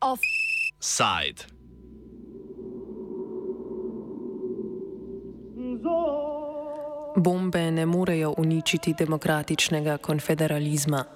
Offside. 0.00 1.44
Bombe 7.16 7.70
ne 7.70 7.86
morejo 7.86 8.34
uničiti 8.38 8.94
demokratičnega 8.98 9.98
konfederalizma. 9.98 11.15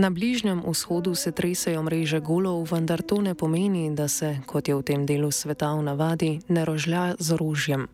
Na 0.00 0.10
Bližnjem 0.10 0.64
vzhodu 0.64 1.14
se 1.14 1.28
tresajo 1.32 1.82
mreže 1.82 2.24
golov, 2.24 2.72
vendar 2.72 3.02
to 3.04 3.20
ne 3.20 3.34
pomeni, 3.36 3.92
da 3.92 4.08
se, 4.08 4.40
kot 4.48 4.64
je 4.64 4.72
v 4.72 4.80
tem 4.80 5.04
delu 5.04 5.28
sveta 5.28 5.76
v 5.76 5.84
navadi, 5.84 6.30
ne 6.48 6.64
rožlja 6.64 7.20
z 7.20 7.36
orožjem. 7.36 7.84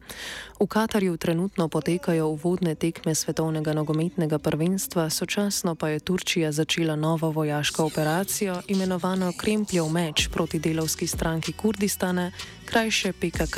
V 0.61 0.67
Katarju 0.67 1.17
trenutno 1.17 1.69
potekajo 1.69 2.29
uvodne 2.29 2.75
tekme 2.75 3.15
svetovnega 3.15 3.73
nogometnega 3.77 4.39
prvenstva, 4.39 5.11
sočasno 5.11 5.75
pa 5.75 5.89
je 5.89 6.01
Turčija 6.01 6.53
začela 6.53 6.97
novo 6.97 7.31
vojaško 7.31 7.85
operacijo, 7.85 8.63
imenovano 8.69 9.33
Krempljev 9.37 9.89
meč 9.89 10.29
proti 10.33 10.59
delovski 10.59 11.07
stranki 11.07 11.53
Kurdistana, 11.53 12.33
krajše 12.65 13.13
PKK 13.13 13.57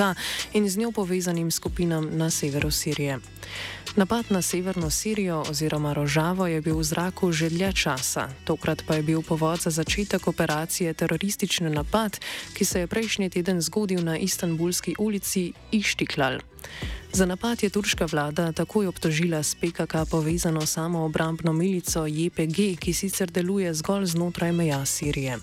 in 0.52 0.68
z 0.68 0.76
njo 0.78 0.90
povezanim 0.92 1.50
skupinam 1.50 2.08
na 2.12 2.30
severu 2.30 2.70
Sirije. 2.70 3.18
Napad 3.96 4.24
na 4.30 4.42
severno 4.42 4.90
Sirijo 4.90 5.44
oziroma 5.50 5.92
Rožavo 5.92 6.46
je 6.46 6.60
bil 6.60 6.78
v 6.78 6.84
zraku 6.84 7.32
že 7.32 7.48
dlje 7.50 7.72
časa, 7.72 8.28
tokrat 8.44 8.82
pa 8.86 8.94
je 8.94 9.02
bil 9.02 9.22
povod 9.22 9.60
za 9.60 9.70
začetek 9.70 10.28
operacije 10.28 10.94
teroristični 10.94 11.70
napad, 11.70 12.18
ki 12.54 12.64
se 12.64 12.80
je 12.80 12.86
prejšnji 12.86 13.30
teden 13.30 13.60
zgodil 13.60 14.04
na 14.04 14.18
Istanbulski 14.18 14.94
ulici 14.98 15.52
Ištiklal. 15.70 16.38
Za 17.12 17.26
napad 17.26 17.62
je 17.62 17.70
turška 17.70 18.06
vlada 18.06 18.52
takoj 18.52 18.86
obtožila 18.86 19.42
s 19.42 19.54
PKK 19.54 19.94
povezano 20.10 20.66
samo 20.66 21.04
obrambno 21.04 21.52
milico 21.52 22.06
JPG, 22.06 22.78
ki 22.78 22.92
sicer 22.92 23.30
deluje 23.30 23.74
zgolj 23.74 24.06
znotraj 24.06 24.52
meja 24.52 24.84
Sirije. 24.86 25.38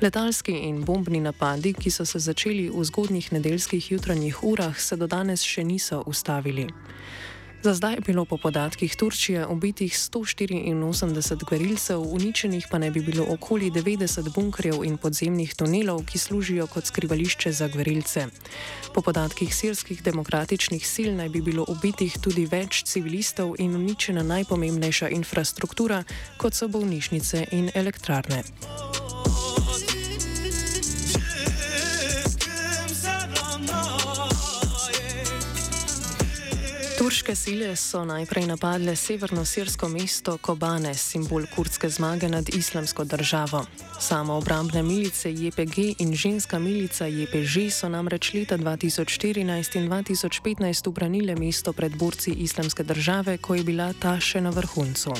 Letalski 0.00 0.52
in 0.52 0.84
bombni 0.84 1.20
napadi, 1.20 1.72
ki 1.72 1.90
so 1.90 2.04
se 2.04 2.18
začeli 2.18 2.70
v 2.70 2.84
zgodnjih 2.84 3.32
nedeljskih 3.32 3.92
jutranjih 3.92 4.44
urah, 4.44 4.80
se 4.80 4.96
do 4.96 5.06
danes 5.06 5.42
še 5.42 5.64
niso 5.64 6.02
ustavili. 6.06 6.66
Za 7.62 7.74
zdaj 7.74 7.94
je 7.94 8.00
bilo 8.00 8.24
po 8.24 8.36
podatkih 8.36 8.96
Turčije 8.96 9.46
ubitih 9.46 9.92
184 9.92 11.44
gverilcev, 11.48 12.00
uničenih 12.00 12.66
pa 12.70 12.78
ne 12.78 12.90
bi 12.90 13.00
bilo 13.00 13.26
okoli 13.30 13.70
90 13.70 14.34
bunkerjev 14.34 14.84
in 14.84 14.96
podzemnih 14.96 15.54
tunelov, 15.54 16.04
ki 16.04 16.18
služijo 16.18 16.66
kot 16.66 16.86
skrivališče 16.86 17.52
za 17.52 17.68
gverilce. 17.68 18.26
Po 18.94 19.02
podatkih 19.02 19.54
sirskih 19.54 20.02
demokratičnih 20.02 20.86
sil 20.92 21.10
naj 21.16 21.28
bi 21.28 21.42
bilo 21.42 21.64
ubitih 21.68 22.18
tudi 22.22 22.46
več 22.46 22.82
civilistov 22.84 23.54
in 23.58 23.76
uničena 23.76 24.22
najpomembnejša 24.22 25.08
infrastruktura, 25.08 26.04
kot 26.36 26.54
so 26.54 26.68
bolnišnice 26.68 27.46
in 27.50 27.70
elektrarne. 27.74 28.42
Turške 37.08 37.32
sile 37.34 37.76
so 37.76 38.04
najprej 38.04 38.44
napadle 38.46 38.92
severno-sirsko 38.96 39.88
mesto 39.88 40.36
Kobane, 40.38 40.92
simbol 40.94 41.46
kurdske 41.56 41.88
zmage 41.88 42.28
nad 42.28 42.48
islamsko 42.52 43.04
državo. 43.04 43.64
Samo 44.00 44.36
obrambne 44.36 44.82
milice 44.82 45.32
JPG 45.32 45.78
in 46.04 46.12
ženska 46.14 46.58
milica 46.58 47.06
JPŽ 47.06 47.72
so 47.72 47.88
namreč 47.88 48.34
leta 48.34 48.58
2014 48.58 49.80
in 49.80 49.88
2015 49.88 50.88
ubranile 50.88 51.36
mesto 51.36 51.72
pred 51.72 51.96
borci 51.96 52.30
islamske 52.30 52.84
države, 52.84 53.38
ko 53.38 53.54
je 53.54 53.64
bila 53.64 53.92
ta 53.92 54.20
še 54.20 54.40
na 54.40 54.50
vrhuncu. 54.50 55.16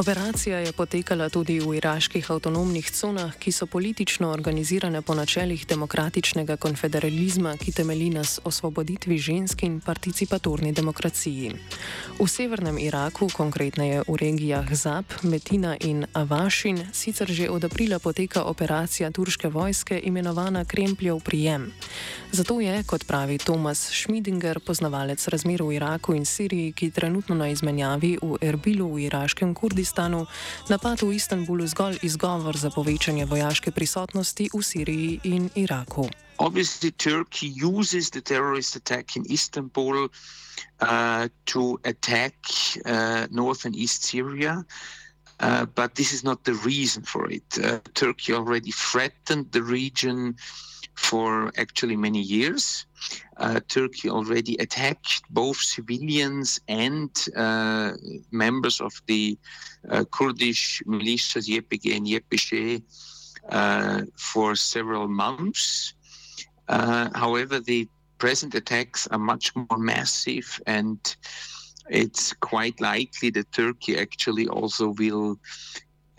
Operacija 0.00 0.58
je 0.58 0.72
potekala 0.72 1.28
tudi 1.28 1.58
v 1.60 1.74
iraških 1.76 2.30
avtonomnih 2.30 2.90
conah, 2.90 3.34
ki 3.36 3.52
so 3.52 3.66
politično 3.66 4.30
organizirane 4.32 5.02
po 5.02 5.14
načelih 5.14 5.66
demokratičnega 5.66 6.56
konfederalizma, 6.56 7.52
ki 7.60 7.72
temelji 7.72 8.08
na 8.10 8.22
osvoboditvi 8.44 9.18
žensk 9.18 9.62
in 9.62 9.80
participatorni 9.80 10.72
demokraciji. 10.72 11.52
V 12.20 12.28
severnem 12.28 12.78
Iraku, 12.78 13.28
konkretneje 13.28 14.00
v 14.08 14.16
regijah 14.16 14.72
Zab, 14.72 15.04
Metina 15.22 15.76
in 15.80 16.06
Avašin, 16.12 16.80
sicer 16.92 17.28
že 17.28 17.50
od 17.50 17.64
aprila 17.64 17.98
poteka 17.98 18.44
operacija 18.44 19.10
turške 19.10 19.48
vojske 19.48 20.00
imenovana 20.04 20.64
Krempljev 20.64 21.20
prijem. 21.20 21.72
Zato 22.32 22.60
je, 22.60 22.82
kot 22.86 23.04
pravi 23.04 23.38
Tomas 23.38 23.90
Schmidinger, 23.92 24.60
poznavalec 24.60 25.28
razmer 25.28 25.62
v 25.62 25.76
Iraku 25.76 26.14
in 26.14 26.24
Siriji, 26.24 26.72
ki 26.72 26.90
trenutno 26.90 27.34
na 27.34 27.48
izmenjavi 27.48 28.16
v 28.22 28.40
Erbilu 28.40 28.94
v 28.94 29.04
iraškem 29.10 29.54
Kurdistanu, 29.54 29.89
Afganistanu, 29.90 30.30
napad 30.70 31.02
v 31.02 31.18
Istanbulu 31.18 31.66
zgolj 31.66 31.98
izgovor 32.06 32.54
za 32.54 32.70
povečanje 32.70 33.26
vojaške 33.26 33.74
prisotnosti 33.74 34.46
v 34.54 34.62
Siriji 34.62 35.20
in 35.26 35.50
Iraku. 35.58 36.06
Obviously, 36.38 36.94
Turkey 36.94 37.50
uses 37.58 38.14
the 38.14 38.22
terrorist 38.22 38.78
attack 38.78 39.18
in 39.18 39.26
Istanbul 39.26 40.06
uh, 40.06 41.26
to 41.50 41.82
attack 41.82 42.38
uh, 42.86 43.26
north 43.34 43.66
and 43.66 43.74
east 43.74 44.06
Syria. 44.06 44.62
Uh, 44.62 44.99
but 45.40 45.94
this 45.94 46.12
is 46.12 46.22
not 46.22 46.44
the 46.44 46.54
reason 46.54 47.02
for 47.02 47.30
it. 47.30 47.44
Uh, 47.62 47.78
Turkey 47.94 48.32
already 48.32 48.70
threatened 48.70 49.50
the 49.52 49.62
region 49.62 50.36
for 51.00 51.50
actually 51.56 51.96
many 51.96 52.20
years. 52.20 52.86
Uh, 53.38 53.60
Turkey 53.68 54.10
already 54.10 54.56
attacked 54.58 55.22
both 55.30 55.56
civilians 55.56 56.60
and 56.68 57.10
uh, 57.36 57.92
members 58.30 58.80
of 58.80 58.92
the 59.06 59.38
uh, 59.88 60.04
Kurdish 60.10 60.82
militias 60.86 61.48
YPG 61.48 61.96
and 61.96 62.06
YPJ 62.06 62.82
uh, 63.48 64.02
for 64.16 64.54
several 64.54 65.08
months. 65.08 65.94
Uh, 66.68 67.08
however, 67.14 67.60
the 67.60 67.88
present 68.18 68.54
attacks 68.54 69.06
are 69.08 69.18
much 69.18 69.56
more 69.56 69.78
massive 69.78 70.60
and 70.66 71.16
it's 71.90 72.32
quite 72.34 72.80
likely 72.80 73.30
that 73.30 73.52
Turkey 73.52 73.98
actually 73.98 74.46
also 74.48 74.90
will 74.90 75.38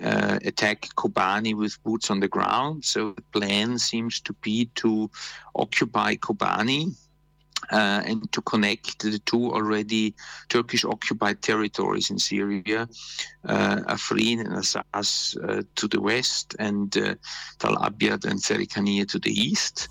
uh, 0.03 0.39
attack 0.43 0.89
Kobani 0.95 1.55
with 1.55 1.81
boots 1.83 2.11
on 2.11 2.19
the 2.19 2.27
ground. 2.27 2.83
So 2.83 3.13
the 3.13 3.39
plan 3.39 3.77
seems 3.77 4.19
to 4.21 4.33
be 4.33 4.65
to 4.75 5.09
occupy 5.55 6.15
Kobani. 6.15 6.95
Uh, 7.71 8.01
and 8.05 8.29
to 8.31 8.41
connect 8.41 8.99
the 8.99 9.19
two 9.19 9.53
already 9.53 10.15
Turkish 10.49 10.83
occupied 10.83 11.41
territories 11.43 12.09
in 12.09 12.17
Syria, 12.17 12.89
uh, 13.45 13.75
Afrin 13.87 14.39
and 14.41 14.55
Azaz 14.55 15.37
uh, 15.47 15.61
to 15.75 15.87
the 15.87 16.01
west, 16.01 16.55
and 16.57 16.97
uh, 16.97 17.15
Tal 17.59 17.77
Abyad 17.77 18.25
and 18.25 18.41
Serikaniye 18.41 19.07
to 19.09 19.19
the 19.19 19.31
east. 19.31 19.87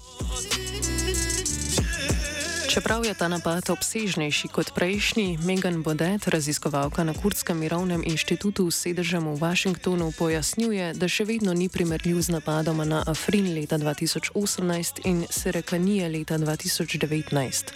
Čeprav 2.71 3.05
je 3.05 3.15
ta 3.15 3.27
napad 3.29 3.67
obsežnejši 3.71 4.49
kot 4.55 4.71
prejšnji, 4.75 5.43
Megan 5.43 5.83
Bodet, 5.83 6.29
raziskovalka 6.31 7.03
na 7.05 7.11
Kurdskem 7.11 7.59
mirovnem 7.59 7.99
inštitutu 8.07 8.71
s 8.71 8.87
sedežem 8.87 9.27
v 9.27 9.35
Washingtonu, 9.43 10.15
pojasnjuje, 10.15 10.95
da 10.95 11.11
še 11.11 11.27
vedno 11.27 11.51
ni 11.51 11.67
primerljiv 11.67 12.23
z 12.23 12.31
napadoma 12.31 12.87
na 12.87 13.03
Afrin 13.03 13.51
leta 13.59 13.75
2018 13.75 15.03
in 15.03 15.27
Serekanije 15.27 16.15
leta 16.15 16.39
2019. 16.39 17.75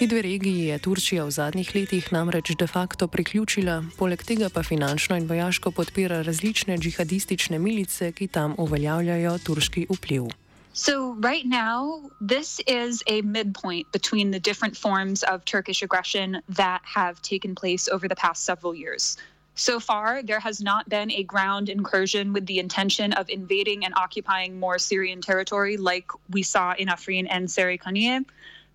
Ti 0.00 0.06
dve 0.08 0.22
regiji 0.24 0.72
je 0.72 0.80
Turčija 0.80 1.28
v 1.28 1.30
zadnjih 1.30 1.68
letih 1.76 2.08
namreč 2.08 2.56
de 2.56 2.64
facto 2.64 3.12
priključila, 3.12 3.84
poleg 4.00 4.24
tega 4.24 4.48
pa 4.48 4.64
finančno 4.64 5.20
in 5.20 5.28
vojaško 5.28 5.76
podpira 5.76 6.24
različne 6.24 6.80
džihadistične 6.80 7.60
milice, 7.60 8.16
ki 8.16 8.32
tam 8.32 8.56
uveljavljajo 8.56 9.36
turški 9.44 9.92
vpliv. 9.92 10.32
So, 10.74 11.12
right 11.14 11.44
now, 11.44 12.10
this 12.18 12.58
is 12.66 13.02
a 13.06 13.20
midpoint 13.20 13.92
between 13.92 14.30
the 14.30 14.40
different 14.40 14.74
forms 14.74 15.22
of 15.22 15.44
Turkish 15.44 15.82
aggression 15.82 16.40
that 16.48 16.80
have 16.84 17.20
taken 17.20 17.54
place 17.54 17.88
over 17.88 18.08
the 18.08 18.16
past 18.16 18.44
several 18.44 18.74
years. 18.74 19.18
So 19.54 19.78
far, 19.78 20.22
there 20.22 20.40
has 20.40 20.62
not 20.62 20.88
been 20.88 21.10
a 21.12 21.24
ground 21.24 21.68
incursion 21.68 22.32
with 22.32 22.46
the 22.46 22.58
intention 22.58 23.12
of 23.12 23.28
invading 23.28 23.84
and 23.84 23.92
occupying 23.96 24.58
more 24.58 24.78
Syrian 24.78 25.20
territory 25.20 25.76
like 25.76 26.10
we 26.30 26.42
saw 26.42 26.74
in 26.78 26.88
Afrin 26.88 27.26
and 27.28 27.48
Serikaniye. 27.48 28.24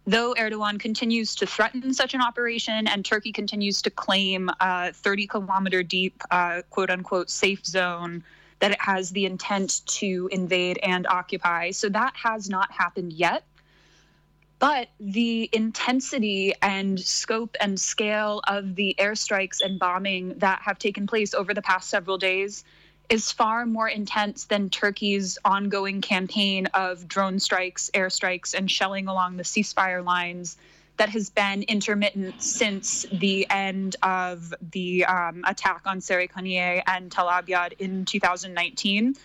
Though 0.05 0.35
Erdogan 0.35 0.79
continues 0.79 1.33
to 1.35 1.47
threaten 1.47 1.93
such 1.95 2.13
an 2.13 2.21
operation 2.21 2.87
and 2.87 3.03
Turkey 3.03 3.31
continues 3.31 3.81
to 3.81 3.89
claim 3.89 4.51
a 4.59 4.93
30 4.93 5.27
kilometer 5.27 5.81
deep, 5.81 6.21
uh, 6.29 6.61
quote 6.69 6.91
unquote, 6.91 7.31
safe 7.31 7.65
zone 7.65 8.23
that 8.59 8.71
it 8.71 8.81
has 8.81 9.11
the 9.11 9.25
intent 9.25 9.81
to 9.85 10.29
invade 10.31 10.79
and 10.81 11.05
occupy. 11.07 11.71
So 11.71 11.89
that 11.89 12.13
has 12.15 12.49
not 12.49 12.71
happened 12.71 13.13
yet. 13.13 13.43
But 14.59 14.89
the 14.99 15.49
intensity 15.53 16.53
and 16.63 16.99
scope 16.99 17.55
and 17.61 17.79
scale 17.79 18.41
of 18.47 18.75
the 18.75 18.95
airstrikes 18.97 19.61
and 19.61 19.77
bombing 19.77 20.39
that 20.39 20.61
have 20.63 20.79
taken 20.79 21.05
place 21.05 21.35
over 21.35 21.53
the 21.53 21.61
past 21.61 21.89
several 21.89 22.17
days 22.17 22.63
is 23.09 23.31
far 23.31 23.65
more 23.65 23.87
intense 23.87 24.45
than 24.45 24.69
Turkey's 24.69 25.37
ongoing 25.45 26.01
campaign 26.01 26.65
of 26.73 27.07
drone 27.07 27.39
strikes, 27.39 27.89
airstrikes, 27.93 28.53
and 28.53 28.69
shelling 28.69 29.07
along 29.07 29.37
the 29.37 29.43
ceasefire 29.43 30.03
lines 30.03 30.57
that 30.97 31.09
has 31.09 31.29
been 31.29 31.63
intermittent 31.63 32.41
since 32.41 33.05
the 33.11 33.47
end 33.49 33.95
of 34.01 34.53
the 34.71 35.05
um, 35.05 35.43
attack 35.47 35.81
on 35.85 35.99
Sarikaniye 35.99 36.81
and 36.87 37.11
Tel 37.11 37.29
Abyad 37.29 37.75
in 37.79 38.05
2019. 38.05 39.15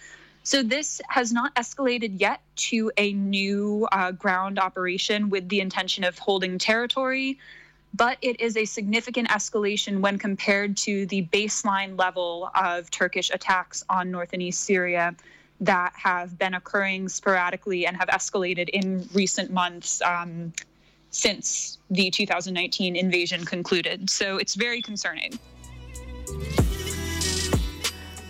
So 0.44 0.62
this 0.62 1.00
has 1.08 1.32
not 1.32 1.54
escalated 1.54 2.20
yet 2.20 2.40
to 2.56 2.90
a 2.96 3.12
new 3.12 3.88
uh, 3.92 4.12
ground 4.12 4.58
operation 4.58 5.30
with 5.30 5.48
the 5.48 5.60
intention 5.60 6.04
of 6.04 6.19
holding 6.19 6.58
territory, 6.58 7.38
but 7.94 8.18
it 8.22 8.40
is 8.40 8.56
a 8.56 8.64
significant 8.64 9.28
escalation 9.28 10.00
when 10.00 10.18
compared 10.18 10.76
to 10.78 11.06
the 11.06 11.26
baseline 11.32 11.98
level 11.98 12.50
of 12.54 12.90
Turkish 12.90 13.30
attacks 13.30 13.84
on 13.88 14.10
north 14.10 14.30
and 14.32 14.42
east 14.42 14.62
Syria 14.62 15.14
that 15.60 15.92
have 15.94 16.36
been 16.38 16.54
occurring 16.54 17.08
sporadically 17.08 17.86
and 17.86 17.96
have 17.96 18.08
escalated 18.08 18.68
in 18.70 19.08
recent 19.14 19.52
months 19.52 20.02
um, 20.02 20.52
since 21.12 21.79
the 21.91 22.11
2019 22.11 22.97
invasion 22.97 23.44
concluded. 23.44 24.11
So 24.11 24.38
it's 24.38 24.56
very 24.56 24.82
concerning. 24.82 25.38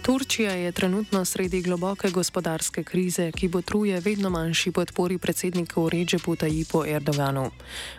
Turčija 0.03 0.53
je 0.53 0.73
trenutno 0.73 1.25
sredi 1.25 1.63
globoke 1.63 2.11
gospodarske 2.11 2.85
krize, 2.85 3.33
ki 3.33 3.49
botruje 3.49 4.01
vedno 4.01 4.31
manjši 4.31 4.71
podpori 4.73 5.19
predsedniku 5.19 5.89
Ređepu 5.89 6.37
Tajipu 6.37 6.85
Erdoganu. 6.87 7.51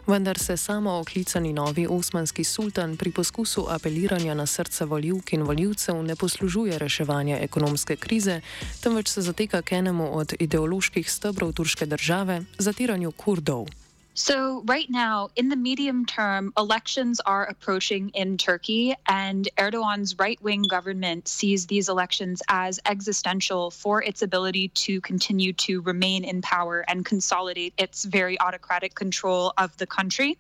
Vendar 0.08 0.40
se 0.40 0.58
samo 0.58 1.00
oklicani 1.00 1.54
novi 1.54 1.88
osmanski 1.90 2.44
sultan 2.44 2.98
pri 2.98 3.12
poskusu 3.12 3.66
apeliranja 3.70 4.34
na 4.34 4.46
srce 4.46 4.86
voljivk 4.86 5.34
in 5.34 5.44
voljivcev 5.44 6.04
ne 6.04 6.16
poslužuje 6.16 6.80
reševanja 6.80 7.38
ekonomske 7.38 7.96
krize, 7.96 8.42
temveč 8.82 9.08
se 9.08 9.22
zateka 9.22 9.62
k 9.62 9.72
enemu 9.72 10.18
od 10.18 10.34
ideoloških 10.40 11.12
stebrov 11.12 11.54
turške 11.54 11.86
države, 11.86 12.42
zatiranju 12.58 13.12
kurdov. 13.12 13.83
So, 14.16 14.62
right 14.68 14.88
now, 14.92 15.30
in 15.36 15.50
the 15.50 15.56
medium 15.56 16.06
term, 16.06 16.54
elections 16.56 17.20
are 17.22 17.46
approaching 17.46 18.10
in 18.10 18.38
Turkey, 18.38 18.94
and 19.08 19.50
Erdogan's 19.58 20.20
right 20.20 20.40
wing 20.40 20.62
government 20.62 21.28
sees 21.28 21.66
these 21.66 21.90
elections 21.90 22.44
as 22.48 22.80
existential 22.86 23.72
for 23.72 24.04
its 24.04 24.22
ability 24.22 24.68
to 24.68 25.02
continue 25.02 25.52
to 25.54 25.82
remain 25.82 26.26
in 26.26 26.44
power 26.44 26.86
and 26.88 27.04
consolidate 27.04 27.74
its 27.80 28.06
very 28.06 28.40
autocratic 28.40 28.94
control 28.94 29.52
of 29.58 29.76
the 29.78 29.88
country. 29.88 30.38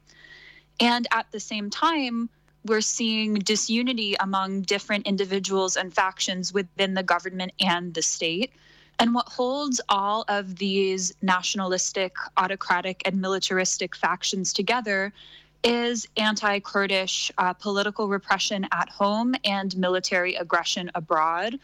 And 0.79 1.07
at 1.09 1.31
the 1.31 1.39
same 1.39 1.71
time, 1.71 2.29
we're 2.65 2.81
seeing 2.81 3.33
disunity 3.33 4.15
among 4.19 4.61
different 4.61 5.07
individuals 5.07 5.77
and 5.77 5.91
factions 5.91 6.53
within 6.53 6.93
the 6.93 7.03
government 7.03 7.53
and 7.59 7.91
the 7.95 8.03
state. 8.03 8.53
And 8.99 9.13
what 9.13 9.27
holds 9.27 9.81
all 9.89 10.23
of 10.27 10.57
these 10.57 11.13
nationalistic, 11.21 12.15
autocratic, 12.37 13.01
and 13.05 13.19
militaristic 13.19 13.95
factions 13.95 14.53
together 14.53 15.11
is 15.63 16.07
anti 16.17 16.59
Kurdish 16.59 17.31
uh, 17.37 17.53
political 17.53 18.07
repression 18.07 18.67
at 18.71 18.89
home 18.89 19.33
and 19.43 19.75
military 19.77 20.35
aggression 20.35 20.91
abroad. 20.93 21.59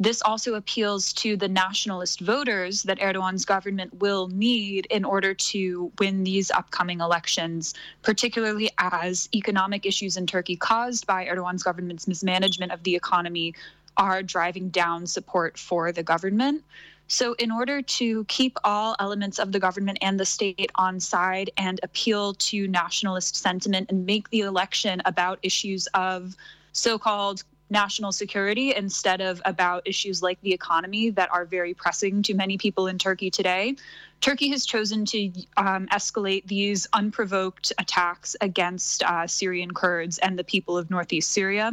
This 0.00 0.22
also 0.22 0.54
appeals 0.54 1.12
to 1.14 1.36
the 1.36 1.46
nationalist 1.46 2.20
voters 2.20 2.82
that 2.82 2.98
Erdogan's 2.98 3.44
government 3.44 4.00
will 4.00 4.26
need 4.28 4.86
in 4.86 5.04
order 5.04 5.34
to 5.34 5.92
win 6.00 6.24
these 6.24 6.50
upcoming 6.50 7.00
elections, 7.00 7.74
particularly 8.02 8.70
as 8.78 9.28
economic 9.32 9.86
issues 9.86 10.16
in 10.16 10.26
Turkey 10.26 10.56
caused 10.56 11.06
by 11.06 11.26
Erdogan's 11.26 11.62
government's 11.62 12.08
mismanagement 12.08 12.72
of 12.72 12.82
the 12.82 12.96
economy 12.96 13.54
are 13.96 14.22
driving 14.22 14.68
down 14.68 15.06
support 15.06 15.58
for 15.58 15.92
the 15.92 16.02
government. 16.02 16.62
So, 17.06 17.34
in 17.34 17.50
order 17.50 17.82
to 17.82 18.24
keep 18.24 18.56
all 18.64 18.96
elements 18.98 19.38
of 19.38 19.52
the 19.52 19.60
government 19.60 19.98
and 20.00 20.18
the 20.18 20.24
state 20.24 20.72
on 20.76 21.00
side 21.00 21.50
and 21.58 21.78
appeal 21.82 22.34
to 22.34 22.66
nationalist 22.66 23.36
sentiment 23.36 23.90
and 23.90 24.06
make 24.06 24.30
the 24.30 24.40
election 24.40 25.02
about 25.04 25.38
issues 25.42 25.86
of 25.88 26.34
so 26.72 26.98
called 26.98 27.44
national 27.70 28.12
security 28.12 28.74
instead 28.74 29.20
of 29.20 29.40
about 29.44 29.86
issues 29.86 30.22
like 30.22 30.40
the 30.42 30.52
economy 30.52 31.10
that 31.10 31.30
are 31.32 31.44
very 31.44 31.74
pressing 31.74 32.22
to 32.22 32.34
many 32.34 32.56
people 32.56 32.86
in 32.86 32.98
Turkey 32.98 33.30
today. 33.30 33.74
Turkey 34.20 34.48
has 34.48 34.64
chosen 34.64 35.04
to 35.04 35.30
um, 35.56 35.86
escalate 35.88 36.46
these 36.46 36.86
unprovoked 36.92 37.72
attacks 37.78 38.36
against 38.40 39.02
uh, 39.02 39.26
Syrian 39.26 39.72
Kurds 39.72 40.18
and 40.18 40.38
the 40.38 40.44
people 40.44 40.78
of 40.78 40.90
northeast 40.90 41.30
Syria. 41.32 41.72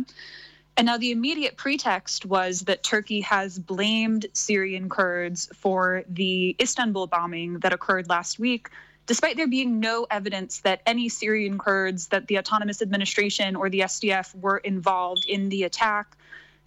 And 0.78 0.86
now 0.86 0.98
the 0.98 1.12
immediate 1.12 1.58
pretext 1.58 2.26
was 2.26 2.62
that 2.62 2.84
Turkey 2.84 3.22
has 3.22 3.60
blamed 3.60 4.26
Syrian 4.34 4.90
Kurds 4.90 5.50
for 5.56 6.04
the 6.10 6.56
Istanbul 6.60 7.08
bombing 7.08 7.60
that 7.60 7.74
occurred 7.74 8.10
last 8.10 8.40
week, 8.40 8.70
despite 9.06 9.36
there 9.36 9.48
being 9.48 9.80
no 9.80 10.08
evidence 10.10 10.62
that 10.62 10.82
any 10.86 11.10
Syrian 11.10 11.58
Kurds, 11.58 12.08
that 12.08 12.28
the 12.28 12.40
Autonomous 12.40 12.82
Administration 12.82 13.56
or 13.56 13.70
the 13.70 13.82
SDF 13.82 14.34
were 14.36 14.58
involved 14.58 15.26
in 15.28 15.50
the 15.50 15.64
attack. 15.64 16.16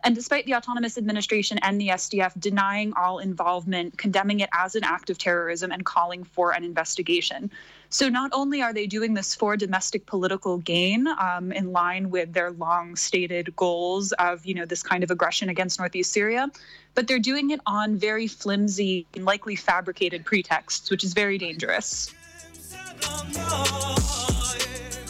And 0.04 0.14
despite 0.14 0.44
the 0.44 0.54
Autonomous 0.54 0.98
Administration 0.98 1.56
and 1.62 1.80
the 1.80 1.88
SDF 1.88 2.38
denying 2.38 2.92
all 2.94 3.20
involvement, 3.20 3.96
condemning 3.96 4.40
it 4.40 4.50
as 4.52 4.74
an 4.74 4.84
act 4.84 5.08
of 5.08 5.16
terrorism, 5.16 5.72
and 5.72 5.82
calling 5.82 6.24
for 6.24 6.52
an 6.52 6.62
investigation. 6.62 7.50
So 7.88 8.10
not 8.10 8.30
only 8.34 8.60
are 8.60 8.74
they 8.74 8.86
doing 8.86 9.14
this 9.14 9.34
for 9.34 9.56
domestic 9.56 10.04
political 10.04 10.58
gain, 10.58 11.06
um, 11.06 11.52
in 11.52 11.72
line 11.72 12.10
with 12.10 12.34
their 12.34 12.50
long-stated 12.50 13.56
goals 13.56 14.12
of, 14.12 14.44
you 14.44 14.52
know, 14.52 14.66
this 14.66 14.82
kind 14.82 15.02
of 15.02 15.10
aggression 15.10 15.48
against 15.48 15.78
northeast 15.78 16.12
Syria, 16.12 16.50
but 16.94 17.08
they're 17.08 17.18
doing 17.18 17.50
it 17.50 17.60
on 17.64 17.96
very 17.96 18.26
flimsy 18.26 19.06
and 19.14 19.24
likely 19.24 19.56
fabricated 19.56 20.26
pretexts, 20.26 20.90
which 20.90 21.02
is 21.02 21.14
very 21.14 21.38
dangerous. 21.38 22.12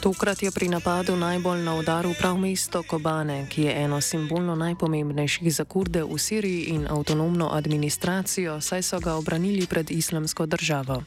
Tokrat 0.05 0.43
je 0.43 0.51
pri 0.53 0.69
napadu 0.69 1.17
najbolj 1.17 1.65
na 1.65 1.81
udaru 1.81 2.13
prav 2.19 2.37
mesto 2.37 2.83
Kobane, 2.83 3.49
ki 3.49 3.63
je 3.63 3.73
eno 3.85 4.01
simbolno 4.01 4.53
najpomembnejših 4.53 5.49
za 5.49 5.65
kurde 5.65 6.05
v 6.05 6.19
Siriji 6.21 6.77
in 6.77 6.85
avtonomno 6.85 7.49
administracijo, 7.49 8.61
saj 8.61 8.83
so 8.83 9.01
ga 9.01 9.15
obranili 9.17 9.67
pred 9.67 9.91
islamsko 9.91 10.47
državo. 10.47 11.01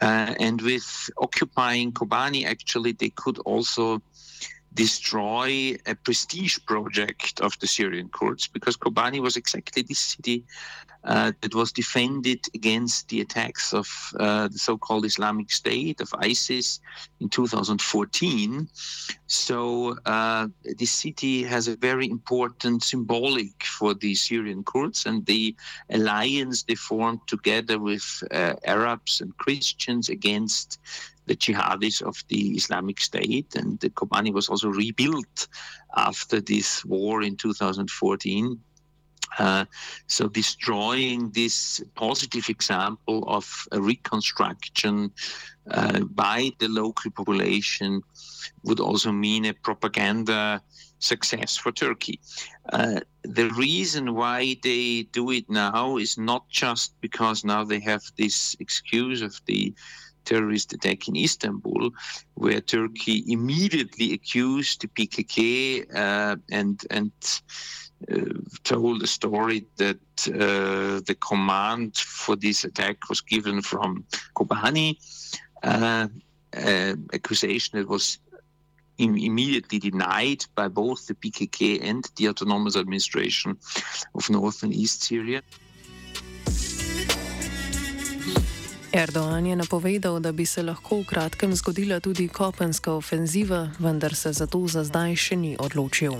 Uh, 0.00 0.32
and 0.40 0.62
with 0.62 1.12
occupying 1.20 1.92
Kobani, 1.92 2.48
actually, 2.48 2.92
they 2.92 3.12
could 3.12 3.36
also 3.44 4.00
destroy 4.76 5.74
a 5.86 5.94
prestige 5.94 6.58
project 6.66 7.40
of 7.40 7.58
the 7.60 7.66
Syrian 7.66 8.08
Kurds 8.10 8.46
because 8.46 8.76
Kobani 8.76 9.20
was 9.20 9.36
exactly 9.36 9.82
this 9.82 9.98
city 9.98 10.44
uh, 11.04 11.32
that 11.40 11.54
was 11.54 11.72
defended 11.72 12.40
against 12.54 13.08
the 13.08 13.20
attacks 13.20 13.72
of 13.72 13.88
uh, 14.20 14.48
the 14.48 14.58
so-called 14.58 15.04
Islamic 15.06 15.50
State 15.50 16.00
of 16.00 16.12
ISIS 16.18 16.80
in 17.20 17.28
2014. 17.28 18.68
So 19.26 19.96
uh, 20.04 20.48
this 20.78 20.90
city 20.90 21.42
has 21.44 21.68
a 21.68 21.76
very 21.76 22.10
important 22.10 22.82
symbolic 22.82 23.62
for 23.62 23.94
the 23.94 24.14
Syrian 24.14 24.62
Kurds 24.64 25.06
and 25.06 25.24
the 25.24 25.56
alliance 25.90 26.64
they 26.64 26.74
formed 26.74 27.20
together 27.26 27.78
with 27.78 28.22
uh, 28.30 28.54
Arabs 28.64 29.20
and 29.20 29.36
Christians 29.38 30.08
against 30.08 30.78
the 31.26 31.36
jihadis 31.36 32.02
of 32.02 32.16
the 32.28 32.56
Islamic 32.56 33.00
State. 33.00 33.54
And 33.54 33.78
the 33.80 33.90
Kobani 33.90 34.32
was 34.32 34.48
also 34.48 34.68
rebuilt 34.68 35.48
after 35.96 36.40
this 36.40 36.84
war 36.84 37.22
in 37.22 37.36
2014. 37.36 38.58
Uh, 39.38 39.64
so 40.06 40.28
destroying 40.28 41.30
this 41.32 41.82
positive 41.94 42.48
example 42.48 43.24
of 43.26 43.66
a 43.72 43.80
reconstruction 43.80 45.12
uh, 45.70 46.00
by 46.00 46.50
the 46.58 46.68
local 46.68 47.10
population 47.10 48.02
would 48.62 48.80
also 48.80 49.12
mean 49.12 49.44
a 49.46 49.52
propaganda 49.52 50.62
success 50.98 51.56
for 51.56 51.72
Turkey. 51.72 52.20
Uh, 52.72 53.00
the 53.22 53.50
reason 53.50 54.14
why 54.14 54.56
they 54.62 55.02
do 55.12 55.30
it 55.30 55.48
now 55.50 55.96
is 55.96 56.16
not 56.16 56.48
just 56.48 56.98
because 57.00 57.44
now 57.44 57.64
they 57.64 57.80
have 57.80 58.02
this 58.16 58.56
excuse 58.60 59.20
of 59.22 59.40
the 59.46 59.74
terrorist 60.26 60.72
attack 60.72 61.08
in 61.08 61.16
Istanbul, 61.16 61.90
where 62.34 62.60
Turkey 62.60 63.24
immediately 63.26 64.12
accused 64.12 64.82
the 64.82 64.88
PKK 64.88 65.86
uh, 65.94 66.36
and 66.50 66.84
and 66.90 67.12
uh, 68.12 68.38
told 68.64 69.02
a 69.02 69.06
story 69.06 69.64
that 69.76 69.96
uh, 70.28 71.00
the 71.06 71.16
command 71.20 71.96
for 71.96 72.36
this 72.36 72.64
attack 72.64 73.08
was 73.08 73.22
given 73.22 73.62
from 73.62 74.04
Kobani, 74.34 74.98
uh, 75.62 76.08
accusation 77.14 77.78
that 77.78 77.88
was 77.88 78.18
immediately 78.98 79.78
denied 79.78 80.44
by 80.54 80.68
both 80.68 81.06
the 81.06 81.14
PKK 81.14 81.82
and 81.82 82.08
the 82.16 82.28
autonomous 82.28 82.76
administration 82.76 83.56
of 84.14 84.30
North 84.30 84.62
and 84.62 84.72
East 84.74 85.02
Syria. 85.02 85.42
Erdoğan 88.96 89.46
je 89.46 89.56
napovedal, 89.56 90.20
da 90.20 90.32
bi 90.32 90.46
se 90.46 90.62
lahko 90.62 90.96
v 90.96 91.04
kratkem 91.04 91.54
zgodila 91.54 92.00
tudi 92.00 92.28
kopenska 92.28 92.92
ofenziva, 92.92 93.68
vendar 93.78 94.14
se 94.14 94.32
za 94.32 94.46
to 94.46 94.64
za 94.68 94.84
zdaj 94.84 95.16
še 95.16 95.36
ni 95.36 95.52
odločil. 95.60 96.14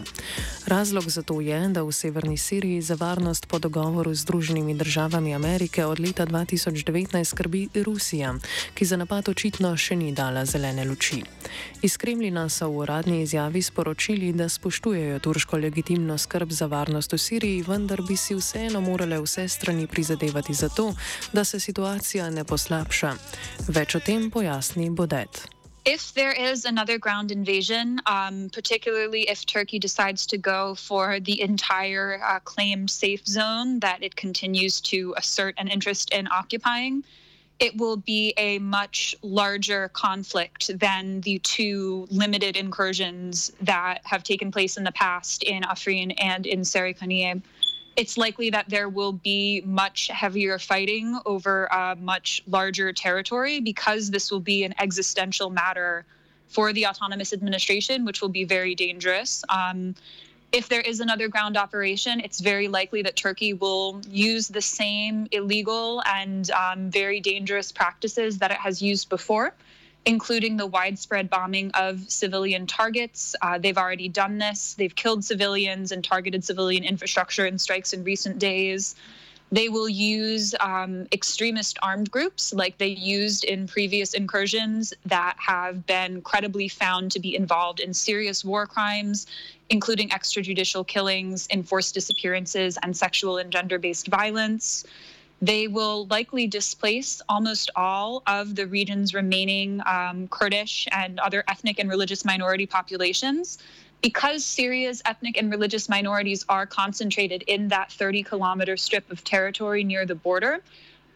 Razlog 0.66 1.09
za 1.09 1.23
to 1.23 1.40
je, 1.40 1.56
da 1.73 1.83
v 1.83 1.92
severni 1.92 2.37
Siriji 2.37 2.83
za 2.83 2.95
varnost 3.00 3.49
po 3.49 3.59
dogovoru 3.59 4.12
z 4.14 4.21
Združenimi 4.21 4.75
državami 4.75 5.35
Amerike 5.35 5.87
od 5.87 6.00
leta 6.00 6.26
2019 6.26 7.25
skrbi 7.25 7.68
Rusija, 7.80 8.35
ki 8.75 8.85
za 8.85 8.97
napad 8.97 9.28
očitno 9.28 9.73
še 9.76 9.97
ni 9.97 10.12
dala 10.12 10.45
zelene 10.45 10.85
luči. 10.85 11.23
Iz 11.80 11.97
Kremlina 11.97 12.49
so 12.52 12.68
v 12.68 12.85
uradni 12.85 13.23
izjavi 13.23 13.62
sporočili, 13.62 14.33
da 14.33 14.49
spoštujejo 14.49 15.18
turško 15.18 15.56
legitimno 15.56 16.18
skrb 16.18 16.52
za 16.52 16.66
varnost 16.66 17.12
v 17.12 17.18
Siriji, 17.18 17.64
vendar 17.64 18.04
bi 18.04 18.21
si 18.21 18.37
vseeno 18.37 18.85
morale 18.85 19.16
vse 19.16 19.49
strani 19.49 19.87
prizadevati 19.87 20.54
za 20.54 20.68
to, 20.68 20.92
da 21.33 21.45
se 21.45 21.61
situacija 21.61 22.28
ne 22.30 22.45
poslabša 22.45 22.66
slabša. 22.67 23.17
Več 23.71 23.95
o 23.95 24.01
tem 24.01 24.31
pojasni 24.31 24.91
Bodette. 24.95 25.47
If 25.87 26.13
there 26.15 26.33
is 26.33 26.65
another 26.65 26.99
ground 26.99 27.31
invasion, 27.31 28.01
um, 28.07 28.51
particularly 28.53 29.29
if 29.31 29.47
Turkey 29.47 29.79
decides 29.79 30.27
to 30.27 30.37
go 30.37 30.75
for 30.75 31.21
the 31.21 31.41
entire 31.41 32.21
uh, 32.25 32.41
claimed 32.41 32.91
safe 32.91 33.25
zone 33.25 33.79
that 33.81 34.03
it 34.03 34.17
continues 34.17 34.81
to 34.91 35.15
assert 35.17 35.55
an 35.59 35.69
interest 35.69 36.11
in 36.13 36.27
occupying, 36.27 37.05
it 37.61 37.77
will 37.77 37.97
be 37.97 38.35
a 38.37 38.59
much 38.59 39.15
larger 39.23 39.89
conflict 39.89 40.77
than 40.79 41.21
the 41.23 41.39
two 41.39 42.07
limited 42.11 42.57
incursions 42.57 43.53
that 43.61 44.01
have 44.05 44.23
taken 44.23 44.51
place 44.51 44.77
in 44.77 44.85
the 44.85 44.93
past 44.93 45.45
in 45.45 45.63
Afrin 45.63 46.13
and 46.19 46.47
in 46.47 46.61
Serikaniye 46.61 47.41
it's 47.97 48.19
likely 48.19 48.50
that 48.50 48.69
there 48.69 48.88
will 48.88 49.12
be 49.12 49.62
much 49.65 50.09
heavier 50.09 50.59
fighting 50.59 51.19
over 51.25 51.65
a 51.67 51.97
much 51.97 52.43
larger 52.47 52.93
territory 52.93 53.61
because 53.61 54.11
this 54.11 54.31
will 54.31 54.41
be 54.41 54.65
an 54.65 54.75
existential 54.79 55.50
matter 55.50 56.05
for 56.49 56.73
the 56.73 56.87
autonomous 56.87 57.33
administration, 57.33 58.05
which 58.05 58.21
will 58.21 58.29
be 58.29 58.45
very 58.45 58.75
dangerous. 58.75 59.43
Um, 59.49 59.95
if 60.53 60.69
there 60.69 60.81
is 60.81 61.00
another 61.00 61.29
ground 61.29 61.57
operation, 61.57 62.21
it's 62.21 62.41
very 62.41 62.69
likely 62.69 63.03
that 63.03 63.17
Turkey 63.17 63.53
will 63.53 64.00
use 64.09 64.47
the 64.47 64.62
same 64.62 65.26
illegal 65.33 66.03
and 66.07 66.50
um, 66.53 66.91
very 66.91 67.21
dangerous 67.21 67.73
practices 67.73 68.38
that 68.38 68.50
it 68.50 68.59
has 68.59 68.81
used 68.81 69.09
before 69.09 69.55
including 70.07 70.57
the 70.57 70.67
widespread 70.67 71.29
bombing 71.29 71.71
of 71.73 72.09
civilian 72.09 72.67
targets. 72.67 73.35
Uh, 73.43 73.59
they've 73.59 73.77
already 73.77 74.09
done 74.09 74.39
this. 74.39 74.75
They've 74.75 74.95
killed 74.95 75.25
civilians 75.25 75.91
and 75.91 76.03
targeted 76.03 76.45
civilian 76.45 76.85
infrastructure 76.85 77.45
in 77.45 77.59
strikes 77.59 77.93
in 77.93 78.05
recent 78.05 78.39
days. 78.39 78.95
They 79.51 79.69
will 79.69 79.89
use 79.89 80.55
um, 80.61 81.07
extremist 81.13 81.79
armed 81.83 82.11
groups 82.11 82.53
like 82.53 82.79
they 82.79 82.89
used 82.89 83.45
in 83.45 83.67
previous 83.67 84.15
incursions 84.15 84.93
that 85.05 85.37
have 85.39 85.87
been 85.87 86.23
credibly 86.23 86.69
found 86.69 87.13
to 87.13 87.21
be 87.21 87.35
involved 87.35 87.79
in 87.79 87.95
serious 87.95 88.45
war 88.45 88.67
crimes, 88.67 89.27
including 89.71 90.09
extrajudicial 90.11 90.87
killings, 90.87 91.47
enforced 91.51 91.95
disappearances, 91.95 92.77
and 92.83 92.97
sexual 92.97 93.39
and 93.39 93.53
gender 93.53 93.79
based 93.79 94.09
violence. 94.09 94.85
They 95.43 95.69
will 95.69 96.07
likely 96.07 96.47
displace 96.47 97.21
almost 97.28 97.71
all 97.76 98.23
of 98.26 98.55
the 98.55 98.66
region's 98.66 99.12
remaining 99.12 99.83
um, 99.87 100.28
Kurdish 100.28 100.88
and 100.93 101.21
other 101.21 101.45
ethnic 101.49 101.78
and 101.78 101.90
religious 101.90 102.25
minority 102.25 102.66
populations. 102.66 103.59
Because 104.02 104.45
Syria's 104.45 105.02
ethnic 105.05 105.37
and 105.37 105.50
religious 105.50 105.88
minorities 105.88 106.45
are 106.49 106.66
concentrated 106.66 107.43
in 107.47 107.69
that 107.69 107.93
30 107.93 108.23
kilometer 108.23 108.76
strip 108.76 109.11
of 109.11 109.25
territory 109.25 109.85
near 109.85 110.07
the 110.07 110.14
border, 110.14 110.61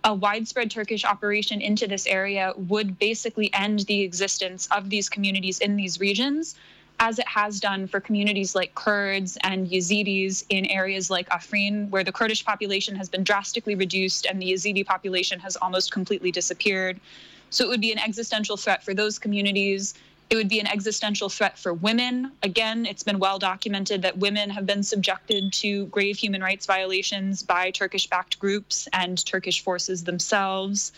a 0.04 0.14
widespread 0.14 0.70
Turkish 0.70 1.04
operation 1.04 1.60
into 1.60 1.86
this 1.86 2.06
area 2.06 2.52
would 2.56 2.98
basically 2.98 3.52
end 3.52 3.80
the 3.80 4.00
existence 4.00 4.66
of 4.70 4.90
these 4.90 5.08
communities 5.08 5.58
in 5.58 5.76
these 5.76 6.00
regions 6.00 6.56
as 7.00 7.18
it 7.18 7.26
has 7.26 7.58
done 7.58 7.86
for 7.86 7.98
communities 7.98 8.54
like 8.54 8.74
Kurds 8.74 9.38
and 9.42 9.66
Yazidis 9.66 10.44
in 10.50 10.66
areas 10.66 11.08
like 11.10 11.28
Afrin, 11.30 11.88
where 11.88 12.04
the 12.04 12.12
Kurdish 12.12 12.44
population 12.44 12.94
has 12.94 13.08
been 13.08 13.24
drastically 13.24 13.74
reduced 13.74 14.26
and 14.26 14.40
the 14.40 14.52
Yazidi 14.52 14.84
population 14.84 15.40
has 15.40 15.56
almost 15.56 15.90
completely 15.90 16.30
disappeared. 16.30 17.00
So 17.48 17.64
it 17.64 17.68
would 17.68 17.80
be 17.80 17.90
an 17.90 17.98
existential 17.98 18.58
threat 18.58 18.84
for 18.84 18.92
those 18.92 19.18
communities. 19.18 19.94
It 20.28 20.36
would 20.36 20.48
be 20.48 20.60
an 20.60 20.66
existential 20.66 21.30
threat 21.30 21.58
for 21.58 21.72
women. 21.72 22.32
Again, 22.42 22.84
it's 22.84 23.02
been 23.02 23.18
well 23.18 23.38
documented 23.38 24.02
that 24.02 24.18
women 24.18 24.50
have 24.50 24.66
been 24.66 24.82
subjected 24.82 25.54
to 25.54 25.86
grave 25.86 26.18
human 26.18 26.42
rights 26.42 26.66
violations 26.66 27.42
by 27.42 27.70
Turkish 27.70 28.08
backed 28.08 28.38
groups 28.38 28.86
and 28.92 29.24
Turkish 29.24 29.64
forces 29.64 30.04
themselves. 30.04 30.92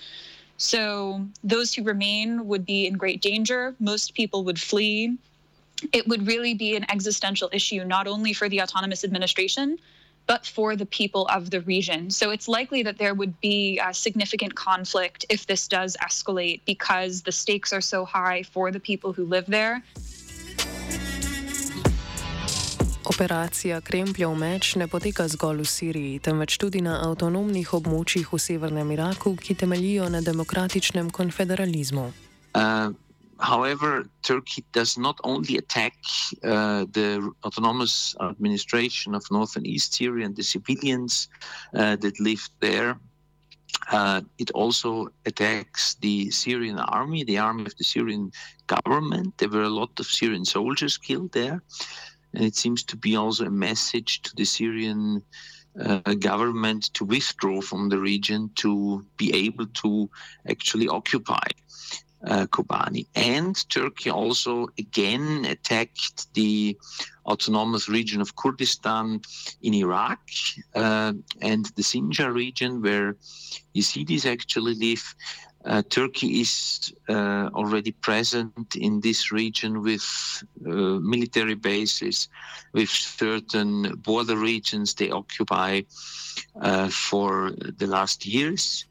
So, 0.59 1.27
those 1.43 1.75
who 1.75 1.83
remain 1.83 2.47
would 2.47 2.67
be 2.67 2.87
in 2.87 2.95
great 2.95 3.23
danger. 3.23 3.75
Most 3.81 4.15
people 4.15 4.45
would 4.45 4.61
flee 4.61 5.17
it 5.93 6.07
would 6.07 6.27
really 6.27 6.55
be 6.55 6.77
an 6.77 6.85
existential 6.91 7.49
issue, 7.53 7.85
not 7.85 8.07
only 8.07 8.33
for 8.33 8.49
the 8.49 8.61
autonomous 8.61 9.05
administration, 9.05 9.79
but 10.27 10.47
for 10.47 10.77
the 10.77 10.87
people 10.87 11.27
of 11.27 11.51
the 11.51 11.61
region. 11.63 12.11
So 12.11 12.31
it's 12.31 12.49
likely 12.49 12.83
that 12.85 12.99
there 12.99 13.15
would 13.15 13.41
be 13.41 13.79
a 13.79 13.93
significant 13.93 14.55
conflict 14.55 15.25
if 15.29 15.47
this 15.47 15.67
does 15.69 15.97
escalate 16.01 16.61
because 16.65 17.23
the 17.23 17.33
stakes 17.33 17.73
are 17.73 17.81
so 17.81 18.05
high 18.05 18.43
for 18.43 18.71
the 18.71 18.81
people 18.81 19.13
who 19.13 19.25
live 19.25 19.47
there. 19.47 19.83
Operacija 23.05 23.81
Krempljev 23.81 24.35
meč 24.39 24.75
ne 24.75 24.87
poteka 24.89 25.27
zgolj 25.29 25.59
v 25.61 25.67
Siriji, 25.67 26.19
temveč 26.23 26.55
tudi 26.57 26.81
na 26.81 27.01
avtonomnih 27.09 27.75
območjih 27.75 28.31
v 28.31 28.39
severnem 28.39 28.93
Iraku, 28.95 29.35
ki 29.37 29.55
temeljijo 29.59 30.07
na 30.09 30.21
demokratičnem 30.23 31.11
konfederalizmu. 31.11 32.07
Uh, 32.55 32.95
however, 33.39 34.05
Turkey 34.23 34.65
does 34.73 34.97
not 34.99 35.21
only 35.25 35.57
attack 35.57 35.95
uh, 36.43 36.87
the 36.93 37.33
autonomous 37.45 38.15
administration 38.21 39.15
of 39.15 39.31
northern 39.31 39.67
East 39.67 39.95
Syria 39.95 40.27
and 40.27 40.37
the 40.37 40.43
civilians 40.43 41.29
uh, 41.75 41.97
that 41.97 42.21
live 42.21 42.49
there. 42.61 42.99
Uh, 43.91 44.21
it 44.39 44.51
also 44.53 45.09
attacks 45.27 45.95
the 45.95 46.31
Syrian 46.31 46.79
army, 46.79 47.25
the 47.25 47.39
army 47.39 47.67
of 47.67 47.77
the 47.77 47.85
Syrian 47.85 48.31
government. 48.67 49.37
There 49.39 49.49
were 49.49 49.63
a 49.63 49.69
lot 49.69 49.99
of 49.99 50.07
Syrian 50.07 50.45
soldiers 50.45 50.97
killed 50.99 51.33
there. 51.33 51.63
And 52.35 52.45
it 52.45 52.57
seems 52.57 52.83
to 52.85 52.97
be 52.97 53.17
also 53.17 53.47
a 53.47 53.51
message 53.51 54.23
to 54.23 54.35
the 54.37 54.45
Syrian 54.45 55.23
uh, 55.81 56.15
government 56.15 56.93
to 56.95 57.05
withdraw 57.05 57.61
from 57.61 57.89
the 57.89 57.99
region 57.99 58.51
to 58.57 59.05
be 59.17 59.35
able 59.35 59.67
to 59.67 60.09
actually 60.49 60.89
occupy 60.89 61.47
uh, 62.27 62.47
Kobani. 62.47 63.07
And 63.15 63.57
Turkey 63.69 64.11
also 64.11 64.69
again 64.79 65.45
attacked 65.49 66.33
the 66.35 66.77
autonomous 67.27 67.89
region 67.89 68.21
of 68.21 68.37
Kurdistan 68.37 69.21
in 69.63 69.75
Iraq 69.75 70.21
uh, 70.75 71.13
and 71.41 71.67
the 71.77 71.83
Sinjar 71.83 72.33
region 72.33 72.83
where 72.83 73.17
Yazidis 73.75 74.27
actually 74.27 74.75
live. 74.75 75.15
Uh, 75.65 75.81
Turkey 75.89 76.41
is 76.41 76.93
uh, 77.09 77.49
already 77.55 77.93
present 77.93 78.75
in 78.75 79.01
this 79.01 79.31
region 79.31 79.81
with 79.81 80.03
uh, 80.67 80.99
military 80.99 81.55
bases, 81.55 82.29
with 82.73 82.89
certain 82.89 83.95
border 84.03 84.37
regions 84.37 84.95
they 84.95 85.11
occupy 85.11 85.83
uh, 86.61 86.89
for 86.89 87.53
the 87.53 87.87
last 87.87 88.27
years. 88.27 88.87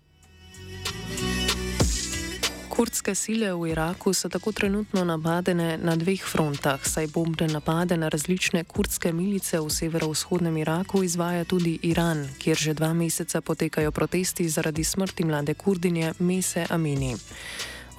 Kurdske 2.81 3.13
sile 3.15 3.53
v 3.53 3.77
Iraku 3.77 4.09
so 4.09 4.25
tako 4.25 4.49
trenutno 4.57 5.03
napadene 5.05 5.77
na 5.77 5.93
dveh 5.93 6.23
frontah, 6.25 6.81
saj 6.81 7.11
bombne 7.13 7.45
napade 7.45 7.93
na 7.93 8.09
različne 8.09 8.63
kurdske 8.65 9.11
milice 9.13 9.59
v 9.61 9.69
severovzhodnem 9.69 10.57
Iraku 10.57 11.03
izvaja 11.05 11.45
tudi 11.45 11.77
Iran, 11.85 12.25
kjer 12.41 12.57
že 12.57 12.73
dva 12.73 12.89
meseca 12.97 13.41
potekajo 13.45 13.91
protesti 13.93 14.49
zaradi 14.49 14.81
smrti 14.83 15.25
mlade 15.29 15.53
kurdinje 15.53 16.13
Mese 16.25 16.65
Amini. 16.69 17.13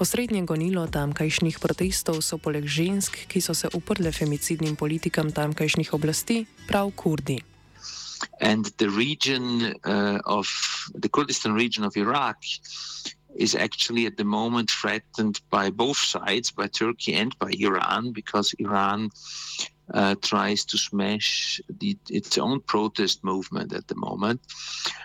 Osrednje 0.03 0.43
gonilo 0.43 0.89
tamkajšnjih 0.91 1.63
protestov 1.63 2.19
so 2.19 2.43
poleg 2.43 2.67
žensk, 2.67 3.31
ki 3.31 3.39
so 3.39 3.55
se 3.55 3.71
uprle 3.79 4.11
femicidnim 4.11 4.75
politikam 4.75 5.31
tamkajšnjih 5.31 5.95
oblasti, 5.95 6.43
prav 6.67 6.91
kurdi. 6.91 7.39
And 8.41 8.67
the 8.83 8.91
region 8.91 9.63
uh, 9.87 10.19
of 10.27 10.51
the 10.99 11.09
Kurdistan 11.09 11.55
region 11.55 11.87
of 11.87 11.95
Iraq 11.95 12.43
is 13.35 13.55
actually 13.55 14.07
at 14.07 14.17
the 14.17 14.25
moment 14.25 14.71
threatened 14.71 15.41
by 15.51 15.71
both 15.71 15.97
sides, 15.97 16.51
by 16.51 16.67
Turkey 16.67 17.15
and 17.15 17.37
by 17.39 17.51
Iran, 17.59 18.13
because 18.13 18.55
Iran 18.59 19.11
uh, 19.93 20.15
tries 20.23 20.65
to 20.67 20.79
smash 20.79 21.61
the, 21.79 21.97
its 22.09 22.39
own 22.39 22.61
protest 22.61 23.25
movement 23.25 23.73
at 23.73 23.89
the 23.89 23.97
moment. 23.97 24.41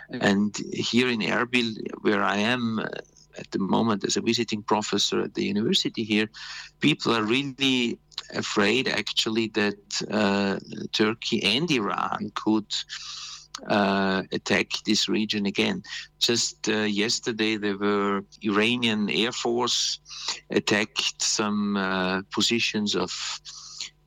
And 0.09 0.55
here 0.73 1.09
in 1.09 1.21
Erbil, 1.21 1.75
where 2.01 2.23
I 2.23 2.37
am 2.37 2.79
uh, 2.79 2.87
at 3.37 3.51
the 3.51 3.59
moment 3.59 4.03
as 4.03 4.17
a 4.17 4.21
visiting 4.21 4.63
professor 4.63 5.21
at 5.21 5.33
the 5.33 5.45
university 5.45 6.03
here, 6.03 6.29
people 6.79 7.13
are 7.15 7.23
really 7.23 7.99
afraid 8.33 8.87
actually 8.87 9.47
that 9.49 10.01
uh, 10.11 10.59
Turkey 10.91 11.43
and 11.43 11.69
Iran 11.69 12.31
could 12.35 12.73
uh, 13.67 14.23
attack 14.31 14.67
this 14.85 15.09
region 15.09 15.45
again. 15.45 15.83
Just 16.19 16.69
uh, 16.69 16.81
yesterday, 16.83 17.57
there 17.57 17.77
were 17.77 18.21
Iranian 18.43 19.09
Air 19.09 19.31
Force 19.31 19.99
attacked 20.49 21.21
some 21.21 21.77
uh, 21.77 22.21
positions 22.33 22.95
of 22.95 23.11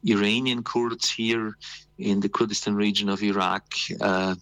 Iranian 0.04 0.62
Kurds 0.62 1.10
here 1.10 1.56
in 1.98 2.20
the 2.20 2.28
Kurdistan 2.28 2.74
region 2.74 3.08
of 3.08 3.22
Iraq 3.22 3.64
uh, 4.00 4.34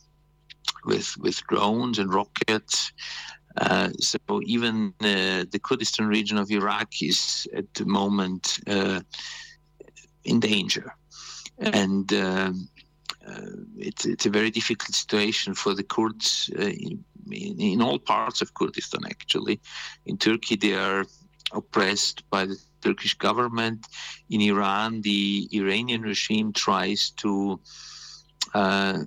with 0.84 1.16
with 1.18 1.42
drones 1.48 1.98
and 1.98 2.12
rockets. 2.12 2.92
Uh, 3.56 3.90
so 3.98 4.18
even 4.44 4.94
uh, 5.00 5.44
the 5.50 5.60
Kurdistan 5.62 6.06
region 6.06 6.38
of 6.38 6.50
Iraq 6.50 7.02
is 7.02 7.48
at 7.56 7.72
the 7.74 7.84
moment 7.86 8.60
in 10.24 10.40
danger, 10.40 10.92
and. 11.58 12.12
Uh, 13.28 13.50
it's 13.76 14.06
it's 14.06 14.26
a 14.26 14.30
very 14.30 14.50
difficult 14.50 14.94
situation 14.94 15.54
for 15.54 15.74
the 15.74 15.82
Kurds 15.82 16.50
uh, 16.58 16.62
in, 16.62 17.04
in, 17.30 17.82
all 17.82 17.98
parts 17.98 18.40
of 18.42 18.54
Kurdistan. 18.54 19.04
Actually, 19.06 19.60
in 20.06 20.16
Turkey 20.16 20.56
they 20.56 20.74
are 20.74 21.04
oppressed 21.52 22.28
by 22.30 22.46
the 22.46 22.56
Turkish 22.80 23.14
government. 23.14 23.86
In 24.30 24.40
Iran, 24.40 25.02
the 25.02 25.48
Iranian 25.52 26.02
regime 26.02 26.52
tries 26.52 27.10
to 27.22 27.60
uh, 28.54 29.04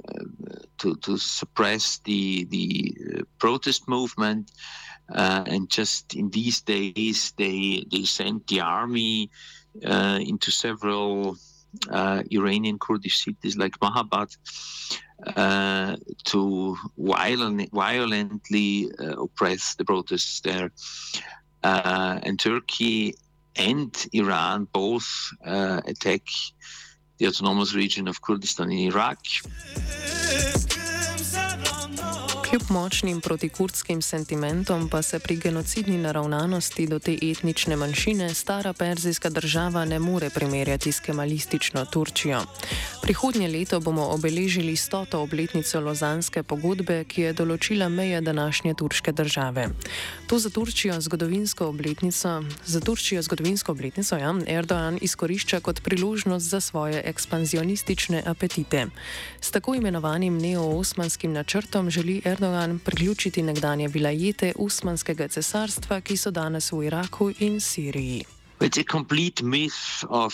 to, 0.77 0.95
to 0.97 1.17
suppress 1.17 1.99
the 1.99 2.45
the 2.45 2.95
uh, 3.01 3.21
protest 3.39 3.87
movement. 3.87 4.51
Uh, 5.13 5.43
and 5.47 5.69
just 5.69 6.15
in 6.15 6.29
these 6.29 6.61
days, 6.61 7.33
they 7.37 7.83
they 7.91 8.03
sent 8.03 8.47
the 8.47 8.61
army 8.61 9.29
uh, 9.85 10.19
into 10.21 10.51
several 10.51 11.37
Iranian 12.31 12.77
Kurdish 12.79 13.23
cities 13.23 13.57
like 13.57 13.79
Mahabad 13.79 14.35
uh, 15.35 15.95
to 16.25 16.77
violent, 16.97 17.71
violently 17.71 18.91
uh, 18.99 19.21
oppress 19.21 19.75
the 19.75 19.85
protests 19.85 20.41
there. 20.41 20.71
Uh, 21.63 22.19
and 22.23 22.39
Turkey 22.39 23.15
and 23.55 24.07
Iran 24.13 24.67
both 24.71 25.07
uh, 25.45 25.81
attack 25.85 26.23
the 27.17 27.27
autonomous 27.27 27.75
region 27.75 28.07
of 28.07 28.21
Kurdistan 28.21 28.71
in 28.71 28.79
Iraq. 28.79 29.19
Močnim 32.71 33.21
protikurdskim 33.21 34.01
sentimentom 34.01 34.89
pa 34.89 35.01
se 35.01 35.19
pri 35.19 35.35
genocidni 35.35 35.97
naravnanosti 35.97 36.87
do 36.87 36.99
te 36.99 37.17
etnične 37.21 37.75
manjšine 37.75 38.33
stara 38.33 38.73
perzijska 38.73 39.29
država 39.29 39.85
ne 39.85 39.99
more 39.99 40.29
primerjati 40.29 40.91
s 40.91 40.99
kemalistično 40.99 41.85
Turčijo. 41.85 42.39
Prihodnje 43.01 43.47
leto 43.47 43.79
bomo 43.79 44.05
obeležili 44.07 44.75
stoto 44.75 45.19
obletnico 45.19 45.79
Lozanske 45.79 46.43
pogodbe, 46.43 47.03
ki 47.03 47.21
je 47.21 47.33
določila 47.33 47.89
meje 47.89 48.21
današnje 48.21 48.73
turške 48.73 49.11
države. 49.11 49.67
To 50.27 50.39
za 50.39 50.49
Turčijo 50.49 51.01
zgodovinsko 51.01 51.67
obletnico, 51.67 52.43
za 52.65 52.79
Turčijo 52.79 53.21
zgodovinsko 53.21 53.71
obletnico 53.71 54.15
ja, 54.15 54.31
Erdogan 54.47 54.99
izkorišča 55.01 55.59
kot 55.59 55.83
priložnost 55.83 56.49
za 56.49 56.61
svoje 56.61 57.03
ekspanzionistične 57.05 58.23
apetite. 58.25 58.87
S 59.41 59.51
tako 59.51 59.75
imenovanim 59.75 60.37
neo-osmanskim 60.37 61.33
načrtom 61.33 61.89
želi 61.89 62.21
Erdogan 62.25 62.60
Erdogan 62.61 62.79
priključiti 62.79 63.41
nekdanje 63.41 63.87
vilajete 63.87 64.53
Usmanskega 64.55 65.27
cesarstva, 65.27 66.01
ki 66.01 66.17
so 66.17 66.31
danes 66.31 66.71
v 66.71 66.85
Iraku 66.85 67.31
in 67.39 67.59
Siriji. 67.59 68.21
It's 68.61 68.77
a 68.77 68.83
complete 68.83 69.41
myth 69.41 70.05
of 70.09 70.33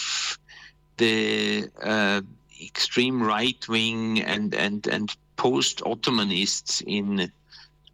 the 0.98 1.70
uh, 1.84 2.22
extreme 2.62 3.24
right 3.24 3.68
wing 3.70 4.20
and, 4.20 4.54
and, 4.54 4.88
and 4.88 5.16
post 5.38 5.82
Ottomanists 5.86 6.84
in 6.86 7.32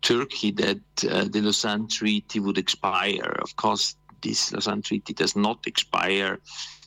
Turkey 0.02 0.52
that 0.52 0.82
uh, 1.04 1.26
the 1.30 1.42
Lausanne 1.42 1.88
Treaty 1.88 2.40
would 2.40 2.58
expire. 2.58 3.38
Of 3.44 3.56
course, 3.56 3.96
this 4.24 4.52
Lausanne 4.52 4.82
Treaty 4.82 5.14
does 5.14 5.36
not 5.36 5.68
expire 5.68 6.40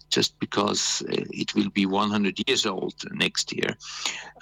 just 0.08 0.38
because 0.40 1.02
uh, 1.02 1.24
it 1.30 1.54
will 1.54 1.70
be 1.70 1.86
100 1.86 2.48
years 2.48 2.66
old 2.66 2.94
next 3.12 3.52
year. 3.52 3.76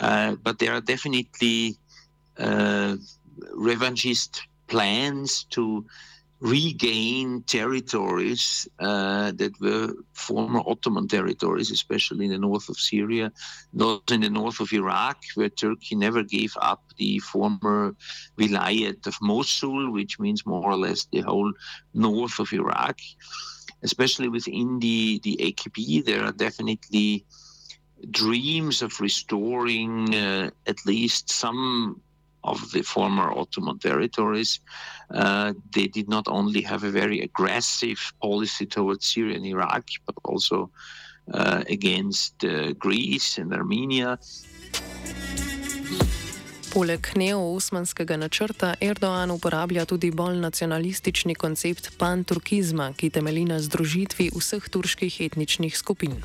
Uh, 0.00 0.36
but 0.42 0.58
there 0.58 0.72
are 0.72 0.80
definitely 0.80 1.70
uh, 1.70 1.83
revanchist 2.38 4.40
plans 4.66 5.44
to 5.44 5.84
regain 6.40 7.42
territories 7.42 8.68
uh, 8.78 9.32
that 9.32 9.58
were 9.60 9.94
former 10.12 10.60
Ottoman 10.66 11.08
territories, 11.08 11.70
especially 11.70 12.26
in 12.26 12.32
the 12.32 12.38
north 12.38 12.68
of 12.68 12.76
Syria, 12.76 13.32
not 13.72 14.10
in 14.10 14.20
the 14.20 14.28
north 14.28 14.60
of 14.60 14.72
Iraq, 14.72 15.22
where 15.36 15.48
Turkey 15.48 15.94
never 15.94 16.22
gave 16.22 16.54
up 16.60 16.82
the 16.98 17.18
former 17.20 17.94
vilayet 18.36 19.06
of 19.06 19.16
Mosul, 19.22 19.90
which 19.90 20.18
means 20.18 20.44
more 20.44 20.70
or 20.70 20.76
less 20.76 21.06
the 21.06 21.20
whole 21.20 21.52
north 21.94 22.38
of 22.38 22.52
Iraq. 22.52 22.98
Especially 23.82 24.28
within 24.28 24.80
the, 24.80 25.20
the 25.22 25.38
AKP, 25.40 26.04
there 26.04 26.24
are 26.24 26.32
definitely 26.32 27.24
dreams 28.10 28.82
of 28.82 29.00
restoring 29.00 30.14
uh, 30.14 30.50
at 30.66 30.84
least 30.84 31.30
some 31.30 32.00
of 32.44 32.70
the 32.72 32.82
former 32.82 33.32
Ottoman 33.32 33.78
territories. 33.78 34.60
Uh, 35.10 35.54
they 35.74 35.86
did 35.86 36.08
not 36.08 36.26
only 36.28 36.62
have 36.62 36.84
a 36.84 36.90
very 36.90 37.20
aggressive 37.20 38.12
policy 38.22 38.66
towards 38.66 39.06
Syria 39.06 39.36
and 39.36 39.46
Iraq, 39.46 39.86
but 40.06 40.14
also 40.24 40.70
uh, 41.32 41.64
against 41.68 42.44
uh, 42.44 42.72
Greece 42.74 43.38
and 43.38 43.52
Armenia. 43.52 44.18
Poleg 46.74 47.06
neo-osmanskega 47.14 48.16
načrta 48.18 48.74
Erdoğan 48.80 49.30
uporablja 49.30 49.84
tudi 49.86 50.10
bolj 50.10 50.40
nacionalistični 50.42 51.34
koncept 51.38 51.92
pan-turkizma, 51.98 52.88
ki 52.98 53.10
temelji 53.14 53.44
na 53.46 53.60
združitvi 53.62 54.32
vseh 54.34 54.66
turških 54.68 55.20
etničnih 55.20 55.76
skupin. 55.78 56.16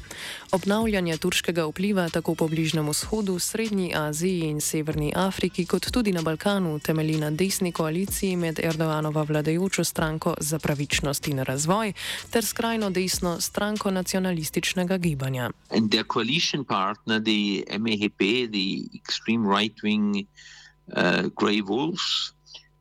Obnavljanje 0.52 1.18
turškega 1.18 1.68
vpliva 1.70 2.08
tako 2.10 2.34
po 2.36 2.48
Bližnjem 2.48 2.90
vzhodu, 2.90 3.38
Srednji 3.40 3.94
Aziji 3.96 4.50
in 4.50 4.62
Severni 4.62 5.12
Afriki, 5.16 5.68
kot 5.70 5.92
tudi 5.94 6.12
na 6.18 6.26
Balkanu, 6.26 6.80
temelji 6.80 7.20
na 7.22 7.30
desni 7.30 7.72
koaliciji 7.72 8.36
med 8.36 8.60
Erdoğanova 8.60 9.24
vladajočo 9.30 9.84
stranko 9.84 10.34
za 10.40 10.60
pravičnost 10.60 11.28
in 11.28 11.44
razvoj 11.46 11.94
ter 12.30 12.46
skrajno 12.46 12.90
desno 12.90 13.38
stranko 13.42 13.92
nacionalističnega 13.92 14.98
gibanja. 14.98 15.52
In 15.76 15.90
their 15.90 16.06
coalition 16.14 16.66
partner, 16.66 17.22
the 17.22 17.64
MHP, 17.70 18.50
the 18.50 18.98
extreme 18.98 19.46
right-wing 19.46 20.26
uh, 20.96 21.30
grey 21.36 21.62
wolves. 21.62 22.34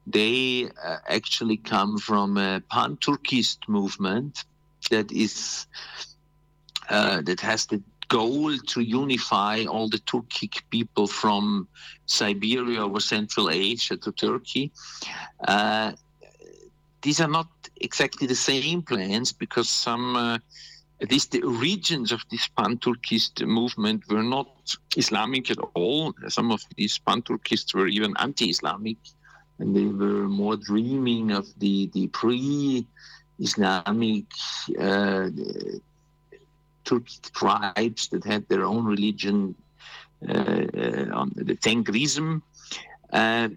They 0.06 0.70
uh, 0.84 0.96
actually 1.08 1.58
come 1.58 1.98
from 1.98 2.38
a 2.38 2.62
pan-Turkist 2.70 3.68
movement 3.68 4.44
that 4.90 5.12
is 5.12 5.66
uh, 6.88 7.20
that 7.22 7.40
has 7.40 7.66
the 7.66 7.82
goal 8.08 8.56
to 8.56 8.80
unify 8.80 9.64
all 9.64 9.88
the 9.88 9.98
Turkic 9.98 10.62
people 10.70 11.06
from 11.06 11.68
Siberia 12.06 12.86
or 12.86 13.00
Central 13.00 13.50
Asia 13.50 13.96
to 13.98 14.12
Turkey. 14.12 14.72
Uh, 15.46 15.92
these 17.02 17.20
are 17.20 17.28
not 17.28 17.48
exactly 17.80 18.26
the 18.26 18.34
same 18.34 18.82
plans 18.82 19.32
because 19.32 19.68
some 19.68 20.16
uh, 20.16 20.38
least 21.10 21.30
the 21.30 21.42
origins 21.42 22.12
of 22.12 22.24
this 22.30 22.48
pan-Turkist 22.48 23.46
movement 23.46 24.02
were 24.08 24.22
not 24.22 24.48
Islamic 24.96 25.50
at 25.50 25.58
all. 25.74 26.14
Some 26.28 26.50
of 26.50 26.62
these 26.76 26.98
pan-Turkists 26.98 27.74
were 27.74 27.86
even 27.86 28.14
anti-Islamic, 28.18 28.96
and 29.58 29.76
they 29.76 29.86
were 29.86 30.28
more 30.28 30.56
dreaming 30.56 31.30
of 31.30 31.46
the, 31.58 31.90
the 31.94 32.08
pre-Islamic 32.08 34.24
uh, 34.78 35.30
Turkic 36.84 37.30
tribes 37.32 38.08
that 38.08 38.24
had 38.24 38.48
their 38.48 38.64
own 38.64 38.84
religion, 38.84 39.54
uh, 40.28 40.32
uh 40.32 41.06
on 41.12 41.32
the 41.36 41.54
Tengrism. 41.54 42.42
Uh, 43.12 43.48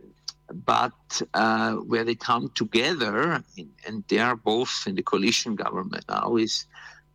but 0.53 1.21
uh, 1.33 1.73
where 1.73 2.03
they 2.03 2.15
come 2.15 2.51
together, 2.55 3.41
and 3.87 4.03
they 4.09 4.19
are 4.19 4.35
both 4.35 4.83
in 4.85 4.95
the 4.95 5.01
coalition 5.01 5.55
government 5.55 6.03
now, 6.09 6.35
is 6.35 6.65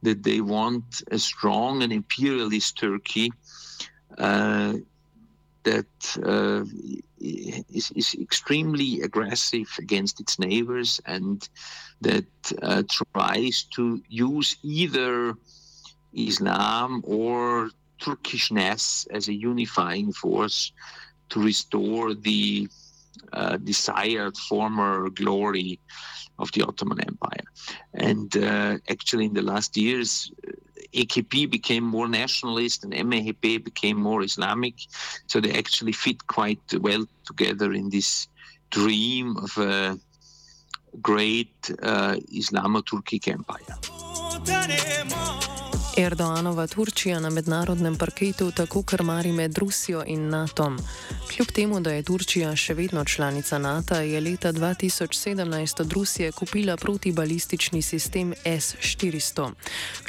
that 0.02 0.22
they 0.22 0.40
want 0.40 1.02
a 1.10 1.18
strong 1.18 1.82
and 1.82 1.92
imperialist 1.92 2.78
Turkey 2.78 3.32
uh, 4.18 4.74
that 5.64 6.18
uh, 6.24 6.64
is, 7.18 7.90
is, 7.96 8.14
extremely 8.20 9.00
aggressive 9.00 9.68
against 9.78 10.20
its 10.20 10.38
neighbors 10.38 11.00
and 11.06 11.48
that 12.00 12.26
uh, 12.62 12.82
tries 13.12 13.64
to 13.64 14.00
use 14.08 14.56
either 14.62 15.34
Islam 16.14 17.02
or 17.04 17.70
Turkishness 18.00 19.06
as 19.10 19.28
a 19.28 19.34
unifying 19.34 20.12
force 20.12 20.72
to 21.30 21.42
restore 21.42 22.14
the 22.14 22.68
uh, 23.32 23.56
desired 23.56 24.36
former 24.36 25.08
glory 25.10 25.78
of 26.38 26.52
the 26.52 26.62
Ottoman 26.62 27.00
Empire. 27.00 27.44
And 27.94 28.36
uh, 28.36 28.78
actually, 28.88 29.26
in 29.26 29.34
the 29.34 29.42
last 29.42 29.76
years, 29.76 30.30
AKP 30.92 31.50
became 31.50 31.84
more 31.84 32.08
nationalist 32.08 32.84
and 32.84 32.92
MHP 32.92 33.64
became 33.64 34.00
more 34.00 34.22
Islamic. 34.22 34.74
So 35.26 35.40
they 35.40 35.52
actually 35.52 35.92
fit 35.92 36.26
quite 36.26 36.62
well 36.80 37.06
together 37.24 37.72
in 37.72 37.90
this 37.90 38.28
dream 38.70 39.36
of 39.36 39.56
a 39.58 39.98
great 41.00 41.70
uh, 41.82 42.16
Islamo-Turkic 42.32 43.28
empire. 43.28 43.76
Erdoanova 45.98 46.66
Turčija 46.66 47.20
na 47.20 47.30
mednarodnem 47.30 47.96
parketu 47.96 48.50
tako 48.50 48.82
krmari 48.82 49.32
med 49.32 49.58
Rusijo 49.58 50.02
in 50.06 50.28
NATO. 50.28 50.72
Kljub 51.30 51.48
temu, 51.52 51.80
da 51.80 51.92
je 51.92 52.02
Turčija 52.02 52.56
še 52.56 52.74
vedno 52.74 53.04
članica 53.04 53.58
NATO, 53.58 53.94
je 53.94 54.20
leta 54.20 54.52
2017 54.52 55.80
od 55.80 55.92
Rusije 55.92 56.32
kupila 56.32 56.76
protibalistični 56.76 57.82
sistem 57.82 58.34
S-400. 58.44 59.50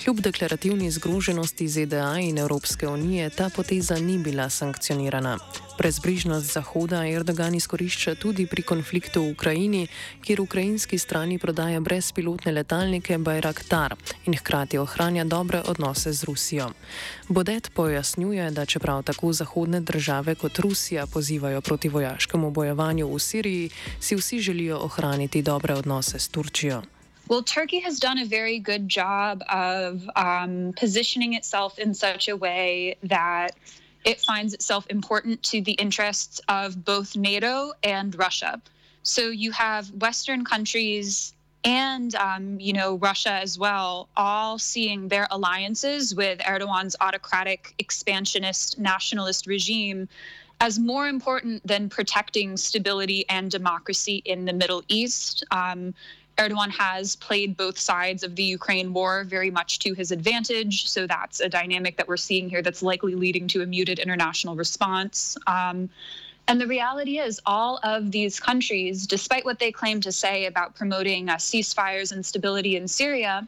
Kljub 0.04 0.20
deklarativni 0.20 0.92
zgroženosti 0.92 1.68
ZDA 1.68 2.20
in 2.20 2.38
Evropske 2.38 2.88
unije 2.88 3.30
ta 3.30 3.50
poteza 3.56 3.96
ni 3.96 4.18
bila 4.18 4.50
sankcionirana. 4.50 5.38
Brezbrižnost 5.78 6.54
Zahoda 6.54 7.06
Erdogan 7.08 7.56
izkorišča 7.56 8.16
tudi 8.16 8.48
pri 8.48 8.62
konfliktu 8.62 9.22
v 9.22 9.32
Ukrajini, 9.32 9.88
kjer 10.26 10.42
ukrajinski 10.42 10.98
strani 10.98 11.38
prodaja 11.38 11.80
brezpilotne 11.80 12.52
letalnike 12.52 13.18
Bayraktar 13.18 13.94
in 14.26 14.34
hkrati 14.34 14.78
ohranja 14.78 15.24
dobre 15.24 15.62
odnose 15.62 16.14
z 16.14 16.24
Rusijo. 16.24 16.72
Bodet 17.30 17.70
pojasnjuje, 17.74 18.52
da 18.52 18.66
čeprav 18.66 19.04
tako 19.04 19.34
zahodne 19.34 19.80
države 19.82 20.36
kot 20.36 20.60
Rusija 20.60 21.06
pozivajo 21.06 21.62
proti 21.62 21.90
vojaškemu 21.90 22.52
bojevanju 22.52 23.14
v 23.14 23.20
Siriji, 23.20 23.70
si 24.00 24.16
vsi 24.16 24.40
želijo 24.40 24.78
ohraniti 24.78 25.42
dobre 25.42 25.74
odnose 25.74 26.20
s 26.20 26.28
Turčijo. 26.28 26.82
Well, 27.30 27.44
Turkey 27.44 27.82
has 27.82 28.00
done 28.00 28.18
a 28.22 28.26
very 28.26 28.60
good 28.60 28.88
job 28.88 29.44
of 29.50 30.02
um, 30.16 30.74
positioning 30.80 31.34
itself 31.34 31.78
in 31.78 31.94
such 31.94 32.30
a 32.30 32.36
way 32.36 32.96
that 33.04 33.52
it 34.08 34.22
finds 34.22 34.54
itself 34.54 34.88
important 34.90 35.44
to 35.44 35.62
the 35.62 35.74
interests 35.74 36.40
of 36.48 36.86
both 36.86 37.18
NATO 37.18 37.74
and 37.84 38.18
Russia. 38.18 38.62
So 39.04 39.30
you 39.30 39.52
have 39.52 39.92
Western 39.92 40.46
countries 40.46 41.34
and 41.66 42.16
um, 42.16 42.58
you 42.60 42.72
know 42.72 42.96
Russia 42.96 43.32
as 43.32 43.60
well, 43.60 44.08
all 44.16 44.58
seeing 44.58 45.10
their 45.10 45.28
alliances 45.30 46.16
with 46.16 46.40
Erdogan's 46.40 46.96
autocratic, 47.02 47.74
expansionist, 47.80 48.80
nationalist 48.80 49.46
regime 49.46 50.08
as 50.62 50.80
more 50.80 51.08
important 51.08 51.66
than 51.68 51.90
protecting 51.90 52.56
stability 52.56 53.26
and 53.30 53.52
democracy 53.52 54.22
in 54.24 54.46
the 54.46 54.54
Middle 54.54 54.84
East. 54.88 55.44
Um, 55.52 55.94
Erdogan 56.38 56.70
has 56.70 57.16
played 57.16 57.58
both 57.58 57.78
sides 57.80 58.24
of 58.24 58.36
the 58.36 58.44
Ukraine 58.44 58.94
war 58.94 59.24
very 59.24 59.50
much 59.50 59.80
to 59.80 59.94
his 59.94 60.12
advantage. 60.12 60.88
So 60.88 61.08
that's 61.08 61.40
a 61.40 61.50
dynamic 61.50 61.98
that 61.98 62.08
we're 62.08 62.18
seeing 62.18 62.50
here 62.50 62.62
that's 62.62 62.84
likely 62.84 63.16
leading 63.16 63.48
to 63.50 63.64
a 63.64 63.66
muted 63.66 64.00
international 64.00 64.56
response. 64.56 65.36
Um, 65.48 65.90
and 66.48 66.62
the 66.62 66.68
reality 66.68 67.18
is, 67.18 67.42
all 67.46 67.80
of 67.84 68.12
these 68.12 68.40
countries, 68.40 69.06
despite 69.06 69.44
what 69.44 69.60
they 69.60 69.72
claim 69.72 70.00
to 70.02 70.12
say 70.12 70.46
about 70.46 70.76
promoting 70.76 71.28
uh, 71.28 71.36
ceasefires 71.36 72.14
and 72.14 72.26
stability 72.26 72.78
in 72.78 72.88
Syria, 72.88 73.48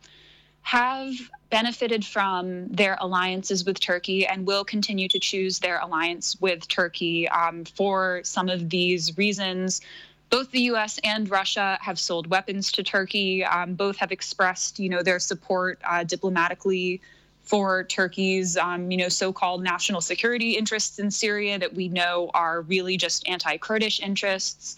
have 0.63 1.13
benefited 1.49 2.05
from 2.05 2.67
their 2.67 2.97
alliances 2.99 3.65
with 3.65 3.79
Turkey 3.79 4.27
and 4.27 4.45
will 4.45 4.65
continue 4.65 5.07
to 5.07 5.19
choose 5.19 5.59
their 5.59 5.79
alliance 5.79 6.39
with 6.41 6.67
Turkey 6.67 7.29
um, 7.29 7.63
for 7.63 8.21
some 8.23 8.49
of 8.49 8.69
these 8.69 9.17
reasons 9.17 9.81
both 10.29 10.51
the 10.51 10.61
U.S. 10.61 10.99
and 11.03 11.29
Russia 11.29 11.77
have 11.81 11.99
sold 11.99 12.27
weapons 12.27 12.71
to 12.73 12.83
Turkey. 12.83 13.43
Um, 13.43 13.73
both 13.73 13.97
have 13.97 14.11
expressed, 14.11 14.79
you 14.79 14.89
know, 14.89 15.01
their 15.01 15.19
support 15.19 15.79
uh, 15.83 16.03
diplomatically 16.03 17.01
for 17.43 17.83
Turkey's, 17.85 18.57
um, 18.57 18.91
you 18.91 18.97
know, 18.97 19.09
so-called 19.09 19.63
national 19.63 20.01
security 20.01 20.51
interests 20.51 20.99
in 20.99 21.09
Syria 21.09 21.57
that 21.57 21.73
we 21.73 21.87
know 21.87 22.29
are 22.35 22.61
really 22.61 22.95
just 22.95 23.27
anti-Kurdish 23.27 23.99
interests. 24.01 24.77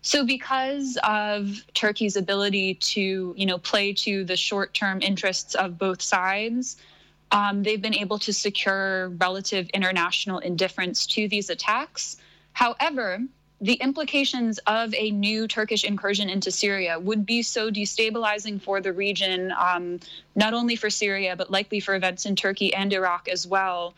So, 0.00 0.24
because 0.24 0.96
of 1.04 1.62
Turkey's 1.74 2.16
ability 2.16 2.74
to, 2.74 3.34
you 3.36 3.44
know, 3.44 3.58
play 3.58 3.92
to 3.92 4.24
the 4.24 4.36
short-term 4.36 5.02
interests 5.02 5.54
of 5.56 5.76
both 5.76 6.00
sides, 6.00 6.78
um, 7.32 7.62
they've 7.62 7.82
been 7.82 7.94
able 7.94 8.18
to 8.20 8.32
secure 8.32 9.10
relative 9.10 9.68
international 9.70 10.38
indifference 10.38 11.06
to 11.08 11.28
these 11.28 11.50
attacks. 11.50 12.16
However, 12.52 13.20
the 13.60 13.74
implications 13.74 14.58
of 14.66 14.94
a 14.94 15.10
new 15.10 15.48
Turkish 15.48 15.84
incursion 15.84 16.28
into 16.28 16.50
Syria 16.50 16.98
would 16.98 17.24
be 17.24 17.42
so 17.42 17.70
destabilizing 17.70 18.60
for 18.60 18.80
the 18.80 18.92
region, 18.92 19.52
um, 19.58 19.98
not 20.34 20.52
only 20.52 20.76
for 20.76 20.90
Syria, 20.90 21.34
but 21.36 21.50
likely 21.50 21.80
for 21.80 21.94
events 21.94 22.26
in 22.26 22.36
Turkey 22.36 22.74
and 22.74 22.92
Iraq 22.92 23.28
as 23.28 23.46
well, 23.46 23.94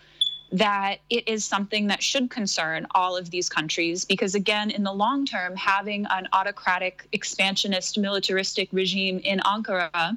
that 0.52 0.98
it 1.10 1.28
is 1.28 1.44
something 1.44 1.88
that 1.88 2.02
should 2.02 2.30
concern 2.30 2.86
all 2.94 3.16
of 3.16 3.30
these 3.30 3.48
countries. 3.48 4.04
Because, 4.04 4.34
again, 4.34 4.70
in 4.70 4.84
the 4.84 4.92
long 4.92 5.26
term, 5.26 5.56
having 5.56 6.06
an 6.10 6.28
autocratic, 6.32 7.06
expansionist, 7.12 7.98
militaristic 7.98 8.68
regime 8.72 9.18
in 9.18 9.40
Ankara 9.40 10.16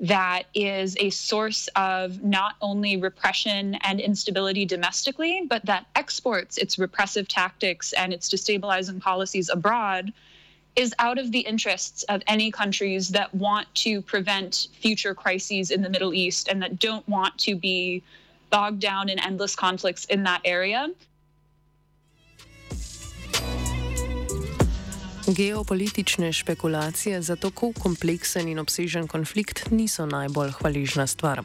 that 0.00 0.44
is 0.54 0.96
a 0.98 1.10
source 1.10 1.68
of 1.76 2.22
not 2.24 2.54
only 2.62 2.96
repression 2.96 3.74
and 3.82 4.00
instability 4.00 4.64
domestically, 4.64 5.46
but 5.48 5.64
that 5.66 5.86
exports 5.94 6.56
its 6.56 6.78
repressive 6.78 7.28
tactics 7.28 7.92
and 7.92 8.12
its 8.12 8.30
destabilizing 8.30 9.00
policies 9.00 9.50
abroad 9.50 10.12
is 10.76 10.94
out 10.98 11.18
of 11.18 11.32
the 11.32 11.40
interests 11.40 12.02
of 12.04 12.22
any 12.26 12.50
countries 12.50 13.08
that 13.08 13.34
want 13.34 13.72
to 13.74 14.00
prevent 14.00 14.68
future 14.72 15.14
crises 15.14 15.70
in 15.70 15.82
the 15.82 15.90
Middle 15.90 16.14
East 16.14 16.48
and 16.48 16.62
that 16.62 16.78
don't 16.78 17.06
want 17.06 17.36
to 17.38 17.54
be 17.54 18.02
bogged 18.48 18.80
down 18.80 19.08
in 19.08 19.18
endless 19.18 19.54
conflicts 19.54 20.06
in 20.06 20.22
that 20.22 20.40
area. 20.44 20.88
Geopolitične 25.34 26.32
špekulacije 26.32 27.22
za 27.22 27.36
tako 27.36 27.72
kompleksen 27.72 28.48
in 28.48 28.58
obsežen 28.58 29.06
konflikt 29.06 29.70
niso 29.70 30.06
najbolj 30.06 30.50
hvaležna 30.50 31.06
stvar. 31.06 31.42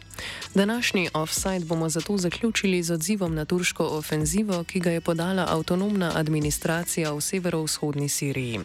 Današnji 0.54 1.10
offside 1.14 1.66
bomo 1.66 1.90
zato 1.90 2.18
zaključili 2.18 2.84
z 2.84 2.92
odzivom 2.92 3.36
na 3.36 3.46
turško 3.46 3.86
ofenzivo, 3.86 4.64
ki 4.64 4.80
ga 4.80 4.92
je 4.92 5.02
podala 5.02 5.46
avtonomna 5.50 6.12
administracija 6.16 7.14
v 7.14 7.22
severovzhodni 7.22 8.10
Siriji. 8.10 8.60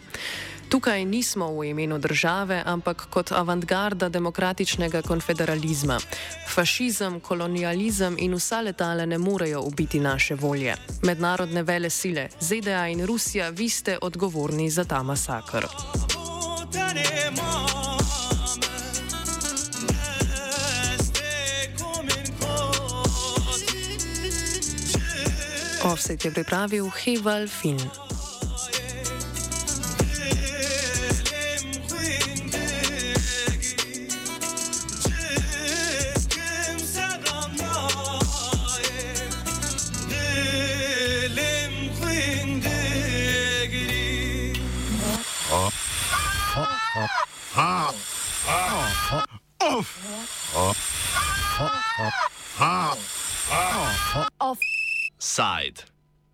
Tukaj 0.71 1.05
nismo 1.05 1.51
v 1.59 1.65
imenu 1.69 1.97
države, 1.99 2.63
ampak 2.65 3.07
kot 3.09 3.31
avantgarda 3.31 4.09
demokratičnega 4.09 5.01
konfederalizma. 5.01 5.97
Fašizem, 6.47 7.19
kolonializem 7.19 8.15
in 8.19 8.33
vsa 8.35 8.61
letala 8.61 9.05
ne 9.05 9.17
morejo 9.17 9.61
ubiti 9.61 9.99
naše 9.99 10.35
volje. 10.35 10.75
Mednarodne 11.03 11.63
vele 11.63 11.89
sile, 11.89 12.29
ZDA 12.39 12.87
in 12.87 13.05
Rusija, 13.05 13.49
vi 13.49 13.69
ste 13.69 13.97
odgovorni 14.01 14.69
za 14.69 14.83
ta 14.83 15.03
masakr. 15.03 15.67
Offset 25.83 26.25
je 26.25 26.31
pripravil 26.31 26.89
Heval 26.89 27.47
Finn. 27.47 28.10